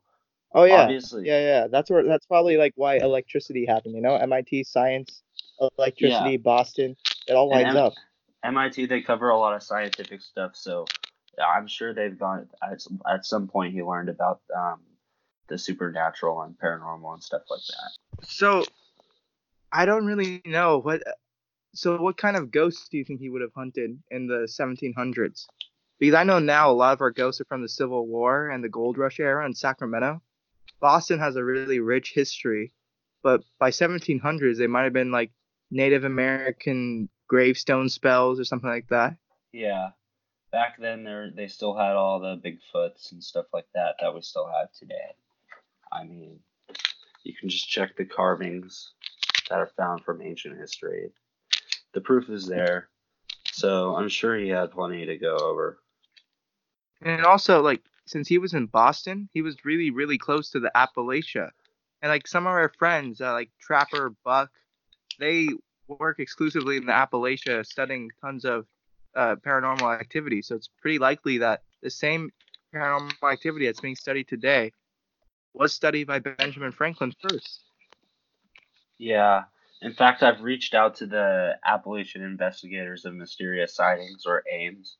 oh 0.52 0.64
yeah, 0.64 0.82
obviously, 0.82 1.26
yeah, 1.26 1.40
yeah. 1.40 1.66
That's 1.68 1.90
where 1.90 2.04
that's 2.04 2.26
probably 2.26 2.56
like 2.56 2.72
why 2.76 2.96
electricity 2.96 3.66
happened. 3.66 3.94
You 3.94 4.02
know, 4.02 4.16
MIT 4.16 4.64
science, 4.64 5.22
electricity, 5.78 6.36
Boston, 6.36 6.96
it 7.26 7.34
all 7.34 7.50
And 7.52 7.62
lines 7.62 7.76
M- 7.76 7.82
up. 7.82 7.94
MIT 8.42 8.86
they 8.86 9.02
cover 9.02 9.28
a 9.28 9.38
lot 9.38 9.54
of 9.54 9.62
scientific 9.62 10.22
stuff. 10.22 10.56
So 10.56 10.86
I'm 11.44 11.66
sure 11.66 11.94
they've 11.94 12.18
gone 12.18 12.48
at 12.62 12.84
at 13.08 13.26
some 13.26 13.48
point. 13.48 13.74
He 13.74 13.82
learned 13.82 14.08
about 14.08 14.40
um, 14.56 14.80
the 15.48 15.58
supernatural 15.58 16.42
and 16.42 16.58
paranormal 16.58 17.14
and 17.14 17.22
stuff 17.22 17.42
like 17.50 17.60
that. 17.68 18.26
So, 18.26 18.64
I 19.72 19.84
don't 19.84 20.06
really 20.06 20.42
know 20.44 20.78
what. 20.78 21.02
So, 21.72 22.00
what 22.00 22.16
kind 22.16 22.36
of 22.36 22.50
ghosts 22.50 22.88
do 22.88 22.98
you 22.98 23.04
think 23.04 23.20
he 23.20 23.30
would 23.30 23.42
have 23.42 23.54
hunted 23.54 23.98
in 24.10 24.26
the 24.26 24.48
1700s? 24.48 25.46
Because 25.98 26.14
I 26.14 26.24
know 26.24 26.38
now 26.38 26.70
a 26.70 26.72
lot 26.72 26.94
of 26.94 27.00
our 27.00 27.10
ghosts 27.10 27.40
are 27.40 27.44
from 27.44 27.62
the 27.62 27.68
Civil 27.68 28.06
War 28.06 28.48
and 28.48 28.64
the 28.64 28.68
Gold 28.68 28.98
Rush 28.98 29.20
era 29.20 29.46
in 29.46 29.54
Sacramento. 29.54 30.22
Boston 30.80 31.18
has 31.18 31.36
a 31.36 31.44
really 31.44 31.78
rich 31.78 32.12
history, 32.14 32.72
but 33.22 33.42
by 33.58 33.70
1700s 33.70 34.58
they 34.58 34.66
might 34.66 34.84
have 34.84 34.92
been 34.92 35.12
like 35.12 35.30
Native 35.70 36.04
American 36.04 37.08
gravestone 37.28 37.88
spells 37.88 38.40
or 38.40 38.44
something 38.44 38.70
like 38.70 38.88
that. 38.88 39.16
Yeah, 39.52 39.90
back 40.50 40.76
then 40.78 41.04
they 41.04 41.30
they 41.34 41.48
still 41.48 41.76
had 41.76 41.92
all 41.92 42.18
the 42.18 42.36
Bigfoots 42.36 43.12
and 43.12 43.22
stuff 43.22 43.46
like 43.52 43.66
that 43.74 43.96
that 44.00 44.14
we 44.14 44.22
still 44.22 44.48
have 44.48 44.72
today. 44.72 45.14
I 45.92 46.04
mean, 46.04 46.40
you 47.22 47.34
can 47.38 47.48
just 47.48 47.68
check 47.68 47.96
the 47.96 48.04
carvings 48.04 48.92
that 49.48 49.58
are 49.58 49.70
found 49.76 50.02
from 50.02 50.22
ancient 50.22 50.58
history. 50.58 51.12
The 51.92 52.00
proof 52.00 52.30
is 52.30 52.46
there, 52.46 52.88
so 53.52 53.96
I'm 53.96 54.08
sure 54.08 54.36
he 54.36 54.48
had 54.48 54.70
plenty 54.70 55.06
to 55.06 55.18
go 55.18 55.36
over. 55.36 55.78
And 57.02 57.24
also, 57.24 57.62
like, 57.62 57.82
since 58.06 58.28
he 58.28 58.38
was 58.38 58.54
in 58.54 58.66
Boston, 58.66 59.28
he 59.32 59.42
was 59.42 59.64
really, 59.64 59.90
really 59.90 60.18
close 60.18 60.50
to 60.50 60.60
the 60.60 60.70
Appalachia. 60.74 61.50
And 62.02 62.10
like 62.10 62.26
some 62.26 62.46
of 62.46 62.52
our 62.52 62.72
friends, 62.78 63.20
uh, 63.20 63.32
like 63.32 63.50
Trapper, 63.60 64.14
Buck, 64.24 64.50
they 65.18 65.48
work 65.86 66.18
exclusively 66.18 66.76
in 66.76 66.86
the 66.86 66.92
Appalachia, 66.92 67.64
studying 67.66 68.10
tons 68.20 68.44
of 68.44 68.66
uh, 69.14 69.36
paranormal 69.36 69.98
activity. 69.98 70.42
So 70.42 70.54
it's 70.56 70.70
pretty 70.80 70.98
likely 70.98 71.38
that 71.38 71.62
the 71.82 71.90
same 71.90 72.30
paranormal 72.74 73.30
activity 73.30 73.66
that's 73.66 73.80
being 73.80 73.96
studied 73.96 74.28
today 74.28 74.72
was 75.52 75.72
studied 75.72 76.06
by 76.06 76.20
Benjamin 76.20 76.72
Franklin 76.72 77.12
first. 77.20 77.60
Yeah. 78.98 79.44
In 79.82 79.94
fact, 79.94 80.22
I've 80.22 80.42
reached 80.42 80.74
out 80.74 80.96
to 80.96 81.06
the 81.06 81.56
Appalachian 81.64 82.22
Investigators 82.22 83.04
of 83.04 83.14
Mysterious 83.14 83.74
Sightings, 83.74 84.24
or 84.26 84.42
AIMS, 84.50 84.96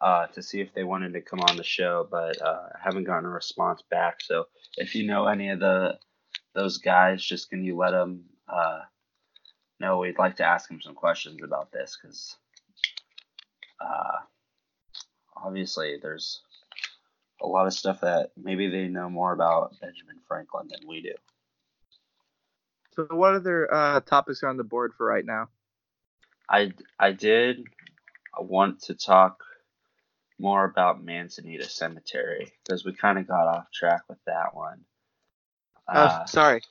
uh, 0.00 0.26
to 0.28 0.42
see 0.42 0.60
if 0.60 0.74
they 0.74 0.82
wanted 0.82 1.12
to 1.12 1.20
come 1.20 1.40
on 1.40 1.56
the 1.56 1.62
show, 1.62 2.06
but 2.10 2.40
uh, 2.42 2.68
haven't 2.82 3.04
gotten 3.04 3.26
a 3.26 3.30
response 3.30 3.82
back. 3.90 4.20
So 4.20 4.46
if 4.76 4.96
you 4.96 5.06
know 5.06 5.26
any 5.26 5.50
of 5.50 5.60
the 5.60 5.98
those 6.54 6.78
guys, 6.78 7.24
just 7.24 7.48
can 7.48 7.64
you 7.64 7.76
let 7.76 7.92
them 7.92 8.24
uh, 8.48 8.80
know 9.80 9.98
we'd 9.98 10.18
like 10.18 10.36
to 10.36 10.44
ask 10.44 10.68
them 10.68 10.80
some 10.82 10.94
questions 10.94 11.40
about 11.42 11.70
this 11.72 11.96
because 12.00 12.36
uh, 13.80 14.18
obviously 15.36 15.98
there's 16.02 16.40
a 17.40 17.46
lot 17.46 17.66
of 17.66 17.72
stuff 17.72 18.00
that 18.00 18.30
maybe 18.36 18.68
they 18.68 18.88
know 18.88 19.08
more 19.08 19.32
about 19.32 19.78
Benjamin 19.80 20.18
Franklin 20.26 20.68
than 20.68 20.88
we 20.88 21.02
do. 21.02 21.14
So 22.94 23.06
what 23.10 23.34
other 23.34 23.72
uh, 23.72 24.00
topics 24.00 24.42
are 24.42 24.48
on 24.48 24.56
the 24.56 24.64
board 24.64 24.92
for 24.96 25.06
right 25.06 25.24
now? 25.24 25.48
I 26.48 26.72
I 26.98 27.12
did 27.12 27.64
want 28.38 28.82
to 28.82 28.94
talk 28.94 29.42
more 30.38 30.64
about 30.64 31.02
Manzanita 31.02 31.68
Cemetery 31.68 32.52
because 32.62 32.84
we 32.84 32.92
kind 32.92 33.18
of 33.18 33.26
got 33.26 33.46
off 33.46 33.70
track 33.72 34.02
with 34.08 34.18
that 34.26 34.54
one. 34.54 34.84
Uh, 35.88 35.92
Uh, 35.98 36.24
sorry. 36.26 36.62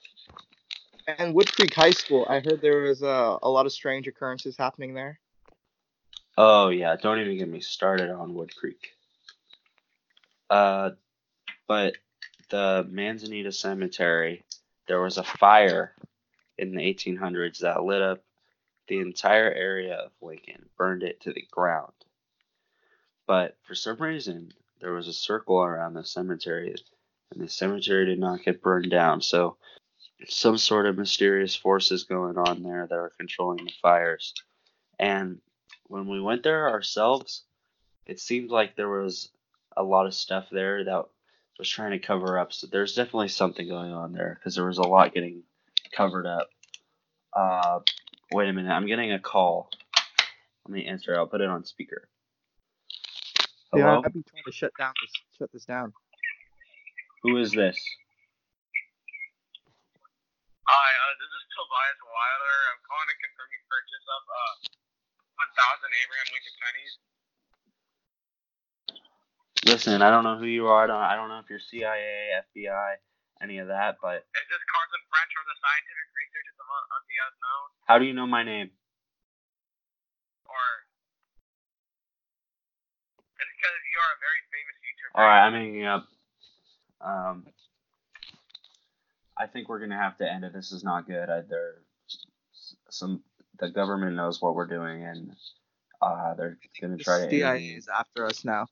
And 1.07 1.33
Wood 1.33 1.51
Creek 1.53 1.73
High 1.73 1.91
School, 1.91 2.25
I 2.29 2.39
heard 2.39 2.61
there 2.61 2.81
was 2.81 3.01
uh, 3.01 3.37
a 3.41 3.49
lot 3.49 3.65
of 3.65 3.71
strange 3.71 4.07
occurrences 4.07 4.55
happening 4.57 4.93
there. 4.93 5.19
oh 6.37 6.69
yeah, 6.69 6.95
don't 6.95 7.19
even 7.19 7.37
get 7.37 7.49
me 7.49 7.61
started 7.61 8.11
on 8.11 8.33
Wood 8.35 8.55
Creek. 8.55 8.91
Uh, 10.49 10.91
but 11.67 11.95
the 12.49 12.85
Manzanita 12.89 13.51
Cemetery, 13.51 14.43
there 14.87 15.01
was 15.01 15.17
a 15.17 15.23
fire 15.23 15.95
in 16.61 16.75
the 16.75 16.81
1800s 16.81 17.59
that 17.59 17.83
lit 17.83 18.03
up 18.03 18.23
the 18.87 18.99
entire 18.99 19.51
area 19.51 19.95
of 19.95 20.11
Lincoln, 20.21 20.69
burned 20.77 21.01
it 21.01 21.19
to 21.21 21.33
the 21.33 21.47
ground. 21.49 21.93
But 23.25 23.57
for 23.63 23.73
some 23.73 23.97
reason, 23.97 24.53
there 24.79 24.93
was 24.93 25.07
a 25.07 25.13
circle 25.13 25.59
around 25.59 25.95
the 25.95 26.03
cemetery, 26.03 26.75
and 27.31 27.41
the 27.41 27.49
cemetery 27.49 28.05
did 28.05 28.19
not 28.19 28.43
get 28.43 28.61
burned 28.61 28.91
down. 28.91 29.21
So, 29.21 29.57
some 30.27 30.57
sort 30.57 30.85
of 30.85 30.97
mysterious 30.97 31.55
forces 31.55 32.03
going 32.03 32.37
on 32.37 32.61
there 32.61 32.85
that 32.85 32.95
are 32.95 33.13
controlling 33.17 33.65
the 33.65 33.73
fires. 33.81 34.35
And 34.99 35.41
when 35.87 36.07
we 36.07 36.21
went 36.21 36.43
there 36.43 36.69
ourselves, 36.69 37.43
it 38.05 38.19
seemed 38.19 38.51
like 38.51 38.75
there 38.75 38.89
was 38.89 39.31
a 39.75 39.81
lot 39.83 40.05
of 40.05 40.13
stuff 40.13 40.45
there 40.51 40.83
that 40.83 41.05
was 41.57 41.69
trying 41.69 41.91
to 41.91 41.99
cover 41.99 42.37
up. 42.37 42.53
So 42.53 42.67
there's 42.67 42.93
definitely 42.93 43.29
something 43.29 43.67
going 43.67 43.93
on 43.93 44.13
there 44.13 44.37
because 44.37 44.53
there 44.53 44.67
was 44.67 44.77
a 44.77 44.83
lot 44.83 45.13
getting 45.13 45.41
covered 45.91 46.25
up. 46.25 46.47
Uh, 47.33 47.79
wait 48.31 48.49
a 48.49 48.53
minute, 48.53 48.71
I'm 48.71 48.87
getting 48.87 49.11
a 49.11 49.19
call. 49.19 49.69
Let 50.67 50.73
me 50.73 50.85
answer. 50.85 51.17
I'll 51.17 51.27
put 51.27 51.41
it 51.41 51.49
on 51.49 51.63
speaker. 51.65 52.07
Yeah, 53.73 53.83
Hello, 53.83 54.01
I'd 54.03 54.13
be 54.13 54.23
trying 54.23 54.43
to 54.45 54.51
shut 54.51 54.71
down 54.77 54.93
this, 55.01 55.11
shut 55.37 55.51
this 55.53 55.65
down. 55.65 55.93
who 57.23 57.37
is 57.37 57.51
this? 57.51 57.79
Hi, 60.67 60.89
uh, 60.91 61.13
this 61.19 61.31
is 61.31 61.43
Tobias 61.55 61.99
Wilder. 62.03 62.57
I'm 62.71 62.81
calling 62.83 63.09
to 63.11 63.17
confirm 63.19 63.49
your 63.51 63.65
purchase 63.71 64.05
of 64.07 64.23
uh 64.27 64.53
1,000 65.41 65.87
Abraham 66.03 66.27
Lincoln 66.35 66.55
pennies. 66.61 66.93
Listen, 69.65 70.01
I 70.01 70.09
don't 70.11 70.23
know 70.23 70.37
who 70.37 70.45
you 70.45 70.67
are. 70.67 70.83
I 70.83 70.87
don't, 70.87 71.01
I 71.01 71.15
don't 71.15 71.29
know 71.29 71.39
if 71.39 71.49
you're 71.49 71.59
CIA, 71.59 72.43
FBI, 72.55 72.95
any 73.41 73.57
of 73.59 73.67
that, 73.67 73.97
but 74.01 74.23
Is 74.23 74.47
this 74.49 74.63
Carson 74.69 75.01
French 75.09 75.31
from 75.33 75.45
the 75.49 75.57
Scientific 75.61 76.07
Research 76.13 76.47
of 76.53 76.55
the, 76.61 76.65
of 76.65 77.01
the 77.09 77.17
Unknown? 77.25 77.65
how 77.89 77.97
do 77.99 78.05
you 78.05 78.13
know 78.13 78.27
my 78.29 78.43
name? 78.43 78.69
Or 80.45 80.63
it's 83.39 83.51
because 83.57 83.77
you 83.89 83.97
are 83.99 84.11
a 84.13 84.19
very 84.21 84.41
famous 84.53 84.77
YouTuber. 84.85 85.13
All 85.17 85.25
right, 85.25 85.41
I'm 85.47 85.53
hanging 85.53 85.85
up. 85.85 86.03
Um, 87.01 87.45
I 89.37 89.47
think 89.47 89.69
we're 89.69 89.79
gonna 89.79 89.97
have 89.97 90.17
to 90.17 90.29
end 90.31 90.43
it. 90.45 90.53
This 90.53 90.71
is 90.71 90.83
not 90.83 91.07
good. 91.07 91.29
I, 91.29 91.41
there, 91.41 91.81
some 92.89 93.23
the 93.59 93.69
government 93.69 94.15
knows 94.15 94.41
what 94.41 94.55
we're 94.55 94.67
doing, 94.67 95.03
and 95.03 95.31
uh, 96.01 96.33
they're 96.35 96.57
gonna 96.79 96.97
The 96.97 97.03
try 97.03 97.19
to. 97.25 97.29
CIA 97.29 97.49
intervene. 97.57 97.77
is 97.77 97.87
after 97.87 98.25
us 98.25 98.45
now. 98.45 98.67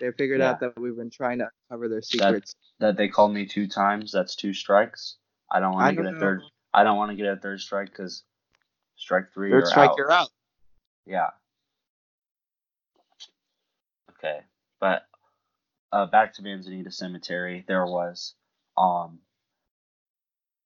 They 0.00 0.10
figured 0.12 0.40
out 0.40 0.60
that 0.60 0.78
we've 0.78 0.96
been 0.96 1.10
trying 1.10 1.38
to 1.38 1.48
cover 1.70 1.88
their 1.88 2.02
secrets. 2.02 2.54
That 2.80 2.96
they 2.96 3.08
called 3.08 3.32
me 3.32 3.46
two 3.46 3.66
times. 3.66 4.12
That's 4.12 4.36
two 4.36 4.52
strikes. 4.52 5.16
I 5.50 5.60
don't 5.60 5.72
want 5.72 5.96
to 5.96 6.02
get 6.02 6.10
a 6.10 6.12
know. 6.12 6.20
third. 6.20 6.42
I 6.74 6.84
don't 6.84 6.98
want 6.98 7.10
to 7.10 7.16
get 7.16 7.26
a 7.26 7.36
third 7.36 7.60
strike 7.60 7.88
because 7.88 8.22
strike 8.96 9.32
three. 9.32 9.50
Third 9.50 9.58
you're 9.58 9.66
strike, 9.66 9.90
out. 9.90 9.94
you're 9.96 10.12
out. 10.12 10.28
Yeah. 11.06 11.30
Okay, 14.18 14.40
but 14.80 15.06
uh, 15.92 16.06
back 16.06 16.34
to 16.34 16.42
Manzanita 16.42 16.90
Cemetery, 16.90 17.64
there 17.66 17.86
was 17.86 18.34
um 18.76 19.20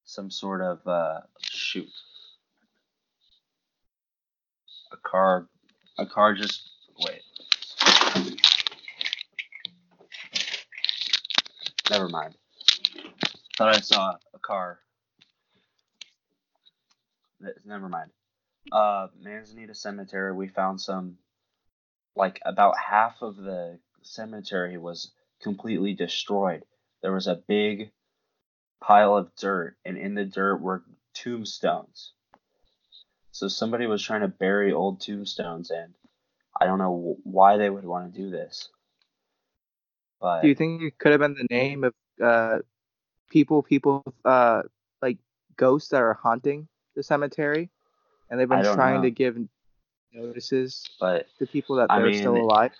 some 0.04 0.30
sort 0.30 0.60
of 0.60 0.84
uh 0.88 1.20
shoot 1.40 1.88
a 4.92 4.96
car 4.96 5.46
a 5.98 6.06
car 6.06 6.34
just 6.34 6.68
wait 6.98 7.22
never 11.90 12.08
mind 12.08 12.34
thought 13.56 13.76
I 13.76 13.80
saw 13.80 14.16
a 14.32 14.38
car 14.38 14.78
never 17.64 17.88
mind 17.88 18.10
uh 18.72 19.08
Manzanita 19.20 19.74
Cemetery 19.74 20.32
we 20.32 20.48
found 20.48 20.80
some 20.80 21.18
like 22.16 22.40
about 22.44 22.76
half 22.78 23.22
of 23.22 23.36
the 23.36 23.78
cemetery 24.02 24.76
was 24.76 25.10
completely 25.40 25.94
destroyed. 25.94 26.64
There 27.02 27.12
was 27.12 27.26
a 27.26 27.42
big 27.48 27.90
pile 28.80 29.16
of 29.16 29.34
dirt, 29.36 29.76
and 29.84 29.96
in 29.96 30.14
the 30.14 30.24
dirt 30.24 30.60
were 30.60 30.82
tombstones. 31.14 32.12
So 33.32 33.48
somebody 33.48 33.86
was 33.86 34.02
trying 34.02 34.22
to 34.22 34.28
bury 34.28 34.72
old 34.72 35.00
tombstones, 35.00 35.70
and 35.70 35.94
I 36.60 36.66
don't 36.66 36.78
know 36.78 37.16
why 37.24 37.56
they 37.56 37.70
would 37.70 37.84
want 37.84 38.12
to 38.12 38.20
do 38.20 38.30
this. 38.30 38.68
But 40.20 40.42
Do 40.42 40.48
you 40.48 40.54
think 40.54 40.82
it 40.82 40.98
could 40.98 41.12
have 41.12 41.20
been 41.20 41.34
the 41.34 41.46
name 41.50 41.84
of 41.84 41.94
uh, 42.22 42.58
people, 43.30 43.62
people, 43.62 44.04
uh, 44.24 44.62
like 45.00 45.18
ghosts 45.56 45.90
that 45.90 46.02
are 46.02 46.14
haunting 46.14 46.68
the 46.94 47.02
cemetery, 47.02 47.70
and 48.28 48.38
they've 48.38 48.48
been 48.48 48.64
trying 48.74 48.96
know. 48.96 49.02
to 49.02 49.10
give 49.10 49.38
notices 50.12 50.88
but 50.98 51.26
to 51.38 51.46
people 51.46 51.76
that 51.76 51.88
they're 51.88 52.06
mean, 52.06 52.18
still 52.18 52.36
alive? 52.36 52.72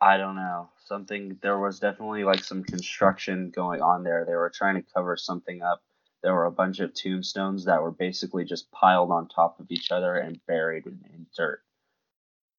I 0.00 0.16
don't 0.16 0.36
know. 0.36 0.68
Something 0.84 1.38
there 1.40 1.58
was 1.58 1.78
definitely 1.78 2.24
like 2.24 2.42
some 2.42 2.64
construction 2.64 3.50
going 3.50 3.80
on 3.80 4.02
there. 4.02 4.24
They 4.24 4.34
were 4.34 4.50
trying 4.50 4.76
to 4.76 4.84
cover 4.94 5.16
something 5.16 5.62
up. 5.62 5.82
There 6.22 6.34
were 6.34 6.46
a 6.46 6.52
bunch 6.52 6.80
of 6.80 6.92
tombstones 6.92 7.64
that 7.64 7.80
were 7.82 7.90
basically 7.90 8.44
just 8.44 8.70
piled 8.72 9.10
on 9.10 9.28
top 9.28 9.60
of 9.60 9.70
each 9.70 9.90
other 9.90 10.16
and 10.16 10.44
buried 10.46 10.86
in, 10.86 10.98
in 11.14 11.26
dirt. 11.34 11.62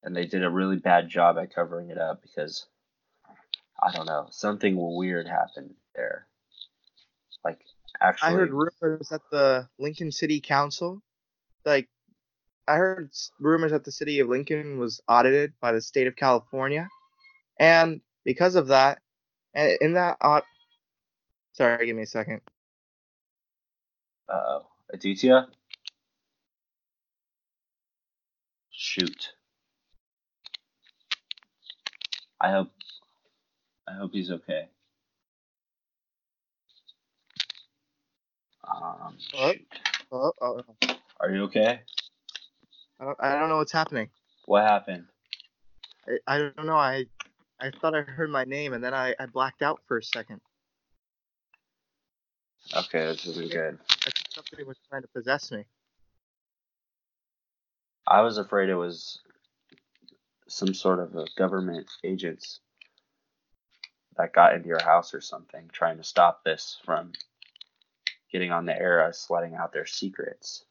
And 0.02 0.16
they 0.16 0.26
did 0.26 0.42
a 0.42 0.50
really 0.50 0.76
bad 0.76 1.08
job 1.08 1.38
at 1.38 1.54
covering 1.54 1.90
it 1.90 1.98
up 1.98 2.22
because 2.22 2.66
I 3.82 3.90
don't 3.92 4.06
know, 4.06 4.28
something 4.30 4.76
weird 4.78 5.26
happened 5.26 5.74
there. 5.94 6.26
Like 7.44 7.60
actually 8.00 8.28
I 8.28 8.32
heard 8.32 8.50
rumors 8.52 9.08
that 9.10 9.22
the 9.30 9.68
Lincoln 9.78 10.12
City 10.12 10.40
Council, 10.40 11.02
like, 11.64 11.88
I 12.68 12.76
heard 12.76 13.10
rumors 13.40 13.72
that 13.72 13.84
the 13.84 13.92
city 13.92 14.20
of 14.20 14.28
Lincoln 14.28 14.78
was 14.78 15.00
audited 15.08 15.52
by 15.60 15.72
the 15.72 15.80
state 15.80 16.06
of 16.06 16.14
California, 16.16 16.88
and 17.58 18.00
because 18.24 18.54
of 18.54 18.68
that, 18.68 19.00
and 19.54 19.76
in 19.80 19.94
that 19.94 20.16
aud, 20.20 20.44
sorry, 21.54 21.86
give 21.86 21.96
me 21.96 22.02
a 22.02 22.06
second. 22.06 22.40
uh 24.28 24.32
oh. 24.32 24.66
Aditya? 24.92 25.48
Shoot. 28.70 29.32
I 32.40 32.50
hope 32.50 32.70
I 33.88 33.94
hope 33.94 34.12
he's 34.12 34.30
okay. 34.30 34.68
Um, 38.64 39.18
Oh, 39.34 39.52
oh, 40.12 40.32
oh. 40.40 40.96
Are 41.20 41.30
you 41.30 41.44
okay? 41.44 41.80
I 43.00 43.04
don't, 43.04 43.18
I 43.20 43.38
don't 43.38 43.48
know 43.48 43.56
what's 43.56 43.72
happening. 43.72 44.10
What 44.46 44.62
happened? 44.62 45.06
I, 46.06 46.18
I 46.26 46.38
don't 46.38 46.66
know. 46.66 46.76
I, 46.76 47.06
I 47.60 47.70
thought 47.80 47.94
I 47.94 48.02
heard 48.02 48.30
my 48.30 48.44
name, 48.44 48.72
and 48.72 48.82
then 48.82 48.94
I, 48.94 49.14
I 49.18 49.26
blacked 49.26 49.62
out 49.62 49.80
for 49.86 49.98
a 49.98 50.02
second. 50.02 50.40
Okay, 52.76 53.06
this 53.06 53.26
isn't 53.26 53.50
good. 53.50 53.78
I 53.90 54.10
think 54.10 54.26
somebody 54.30 54.64
was 54.64 54.76
trying 54.88 55.02
to 55.02 55.08
possess 55.08 55.50
me. 55.50 55.64
I 58.06 58.20
was 58.20 58.38
afraid 58.38 58.68
it 58.68 58.76
was 58.76 59.20
some 60.48 60.74
sort 60.74 61.00
of 61.00 61.14
a 61.16 61.26
government 61.36 61.88
agents 62.04 62.60
that 64.16 64.32
got 64.32 64.54
into 64.54 64.68
your 64.68 64.82
house 64.82 65.14
or 65.14 65.20
something, 65.20 65.68
trying 65.72 65.96
to 65.96 66.04
stop 66.04 66.44
this 66.44 66.78
from 66.84 67.12
getting 68.30 68.50
on 68.50 68.66
the 68.66 68.76
air 68.76 69.04
as 69.04 69.26
letting 69.30 69.54
out 69.54 69.72
their 69.72 69.86
secrets. 69.86 70.64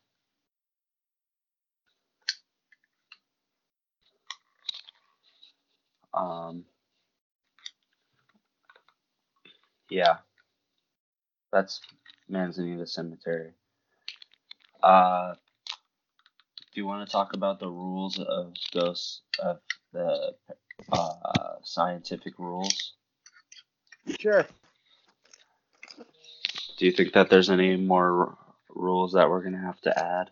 Um, 6.14 6.66
yeah, 9.90 10.18
that's 11.52 11.82
Manzanita 12.28 12.86
Cemetery. 12.86 13.52
Uh, 14.84 15.36
do 16.74 16.82
you 16.82 16.86
want 16.86 17.08
to 17.08 17.12
talk 17.12 17.34
about 17.34 17.60
the 17.60 17.68
rules 17.68 18.20
of 18.20 18.54
those 18.74 19.22
of 19.40 19.60
the 19.94 20.34
uh, 20.92 21.56
scientific 21.64 22.40
rules? 22.40 22.94
Sure. 24.20 24.46
Do 26.78 26.86
you 26.86 26.92
think 26.92 27.14
that 27.14 27.30
there's 27.30 27.50
any 27.50 27.76
more 27.76 28.28
r- 28.30 28.38
rules 28.70 29.14
that 29.14 29.30
we're 29.30 29.44
gonna 29.44 29.62
have 29.62 29.80
to 29.82 29.98
add? 30.00 30.32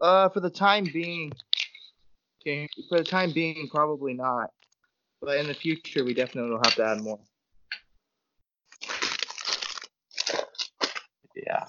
Uh, 0.00 0.28
for 0.28 0.40
the 0.40 0.50
time 0.50 0.84
being, 0.92 1.32
okay, 2.40 2.68
for 2.88 2.98
the 2.98 3.04
time 3.04 3.32
being, 3.32 3.68
probably 3.68 4.14
not. 4.14 4.50
But 5.20 5.38
in 5.38 5.46
the 5.46 5.54
future, 5.54 6.04
we 6.04 6.14
definitely 6.14 6.50
will 6.50 6.58
have 6.58 6.74
to 6.76 6.84
add 6.84 7.00
more. 7.00 7.18
Yeah. 11.34 11.66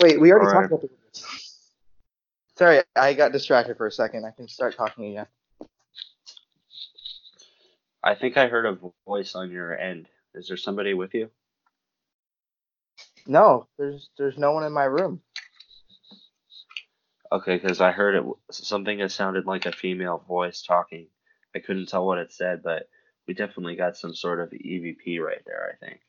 Wait, 0.00 0.20
we 0.20 0.30
already 0.30 0.46
Alright. 0.46 0.70
talked 0.70 0.82
about 0.82 0.82
the 0.82 0.88
Sorry, 2.56 2.82
I 2.96 3.14
got 3.14 3.32
distracted 3.32 3.76
for 3.76 3.86
a 3.86 3.92
second. 3.92 4.24
I 4.26 4.32
can 4.32 4.48
start 4.48 4.76
talking 4.76 5.06
again. 5.06 5.26
I 8.02 8.14
think 8.14 8.36
I 8.36 8.48
heard 8.48 8.66
a 8.66 8.78
voice 9.06 9.34
on 9.34 9.50
your 9.50 9.76
end. 9.78 10.08
Is 10.34 10.48
there 10.48 10.56
somebody 10.56 10.94
with 10.94 11.14
you? 11.14 11.30
No, 13.26 13.68
there's 13.78 14.08
there's 14.18 14.38
no 14.38 14.52
one 14.52 14.64
in 14.64 14.72
my 14.72 14.84
room. 14.84 15.20
Okay, 17.30 17.58
because 17.58 17.80
I 17.80 17.92
heard 17.92 18.14
it 18.14 18.24
something 18.50 18.98
that 18.98 19.12
sounded 19.12 19.44
like 19.46 19.66
a 19.66 19.72
female 19.72 20.24
voice 20.26 20.62
talking. 20.62 21.08
I 21.54 21.58
couldn't 21.58 21.86
tell 21.86 22.06
what 22.06 22.18
it 22.18 22.32
said, 22.32 22.62
but 22.62 22.88
we 23.26 23.34
definitely 23.34 23.76
got 23.76 23.96
some 23.96 24.14
sort 24.14 24.40
of 24.40 24.50
EVP 24.50 25.20
right 25.20 25.42
there. 25.44 25.72
I 25.72 25.84
think. 25.84 26.00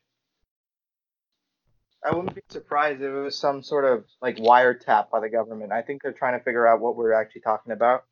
I 2.03 2.15
wouldn't 2.15 2.33
be 2.33 2.41
surprised 2.49 3.01
if 3.01 3.07
it 3.07 3.19
was 3.19 3.37
some 3.37 3.61
sort 3.61 3.83
of 3.83 4.05
like 4.21 4.37
wiretap 4.37 5.09
by 5.09 5.19
the 5.19 5.29
government. 5.29 5.73
I 5.73 5.81
think 5.81 6.01
they're 6.01 6.13
trying 6.13 6.37
to 6.37 6.43
figure 6.43 6.65
out 6.65 6.79
what 6.79 6.95
we're 6.95 7.13
actually 7.13 7.41
talking 7.41 7.73
about. 7.73 8.05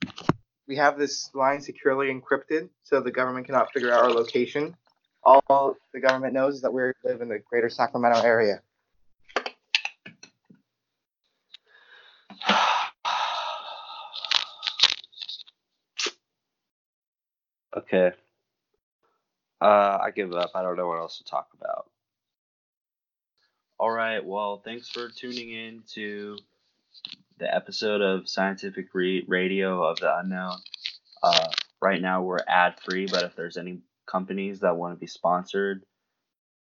We 0.67 0.75
have 0.75 0.97
this 0.97 1.29
line 1.33 1.61
securely 1.61 2.07
encrypted, 2.07 2.69
so 2.83 2.99
the 2.99 3.11
government 3.11 3.45
cannot 3.45 3.71
figure 3.71 3.91
out 3.91 4.03
our 4.03 4.11
location. 4.11 4.75
All 5.23 5.77
the 5.93 6.01
government 6.01 6.33
knows 6.33 6.55
is 6.55 6.61
that 6.61 6.73
we 6.73 6.81
live 7.03 7.21
in 7.21 7.29
the 7.29 7.39
greater 7.39 7.69
Sacramento 7.69 8.21
area. 8.21 8.61
Okay. 17.75 18.11
Uh, 19.61 19.99
I 20.01 20.09
give 20.15 20.33
up. 20.33 20.49
I 20.55 20.63
don't 20.63 20.77
know 20.77 20.87
what 20.87 20.97
else 20.97 21.19
to 21.19 21.23
talk 21.23 21.49
about. 21.61 21.91
All 23.79 23.91
right. 23.91 24.25
Well, 24.25 24.59
thanks 24.65 24.89
for 24.89 25.07
tuning 25.07 25.51
in 25.51 25.83
to 25.93 26.39
the 27.37 27.53
episode 27.53 28.01
of 28.01 28.27
Scientific 28.27 28.87
Radio 28.93 29.83
of 29.83 29.99
the 29.99 30.17
Unknown. 30.17 30.57
Uh, 31.21 31.49
right 31.79 32.01
now 32.01 32.23
we're 32.23 32.39
ad 32.47 32.79
free, 32.79 33.05
but 33.05 33.23
if 33.23 33.35
there's 33.35 33.55
any 33.55 33.81
companies 34.07 34.61
that 34.61 34.77
want 34.77 34.95
to 34.95 34.99
be 34.99 35.05
sponsored, 35.05 35.83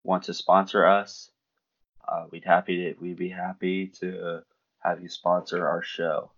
want 0.05 0.23
to 0.23 0.33
sponsor 0.33 0.85
us, 0.85 1.29
uh, 2.07 2.27
we'd 2.31 2.45
happy 2.45 2.77
to 2.77 2.95
we'd 3.01 3.17
be 3.17 3.29
happy 3.29 3.87
to 3.99 4.43
have 4.79 5.01
you 5.01 5.09
sponsor 5.09 5.67
our 5.67 5.83
show. 5.83 6.31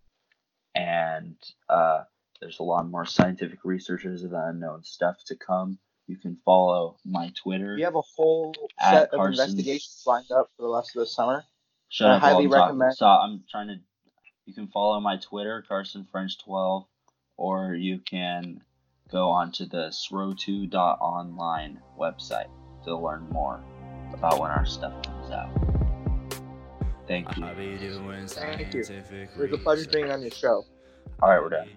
And 0.73 1.35
uh, 1.69 2.05
there's 2.41 2.59
a 2.59 2.63
lot 2.63 2.89
more 2.89 3.05
scientific 3.05 3.59
researchers 3.63 4.23
of 4.23 4.31
the 4.31 4.43
unknown 4.43 4.83
stuff 4.83 5.23
to 5.25 5.35
come. 5.35 5.77
You 6.07 6.17
can 6.17 6.37
follow 6.43 6.97
my 7.05 7.31
Twitter. 7.41 7.75
We 7.75 7.81
have 7.83 7.95
a 7.95 8.01
whole 8.01 8.53
set 8.81 9.09
of 9.13 9.19
Carson's- 9.19 9.39
investigations 9.51 10.03
lined 10.05 10.31
up 10.31 10.49
for 10.57 10.63
the 10.63 10.73
rest 10.73 10.95
of 10.95 10.99
the 10.99 11.05
summer. 11.07 11.45
Shut 11.89 12.09
I 12.09 12.15
up 12.15 12.21
while 12.21 12.31
highly 12.33 12.45
I'm 12.45 12.49
talking. 12.51 12.65
recommend- 12.65 12.95
So 12.97 13.05
I'm 13.07 13.43
trying 13.49 13.67
to. 13.67 13.75
You 14.45 14.53
can 14.53 14.67
follow 14.67 14.99
my 14.99 15.15
Twitter, 15.17 15.61
Carson 15.67 16.05
French 16.11 16.37
12, 16.39 16.85
or 17.37 17.73
you 17.75 17.99
can 17.99 18.61
go 19.09 19.29
onto 19.29 19.65
the 19.65 19.87
sro2.online 19.91 21.79
website 21.97 22.49
to 22.83 22.97
learn 22.97 23.29
more 23.29 23.63
about 24.13 24.39
when 24.39 24.51
our 24.51 24.65
stuff 24.65 24.93
comes 25.03 25.31
out. 25.31 25.49
Thank 27.07 27.35
you. 27.37 27.43
Thank 27.45 28.73
you. 28.73 28.81
It 28.81 29.37
was 29.37 29.51
a 29.53 29.57
pleasure 29.57 29.89
being 29.89 30.11
on 30.11 30.21
your 30.21 30.31
show. 30.31 30.65
All 31.21 31.29
right, 31.29 31.41
we're 31.41 31.49
done. 31.49 31.69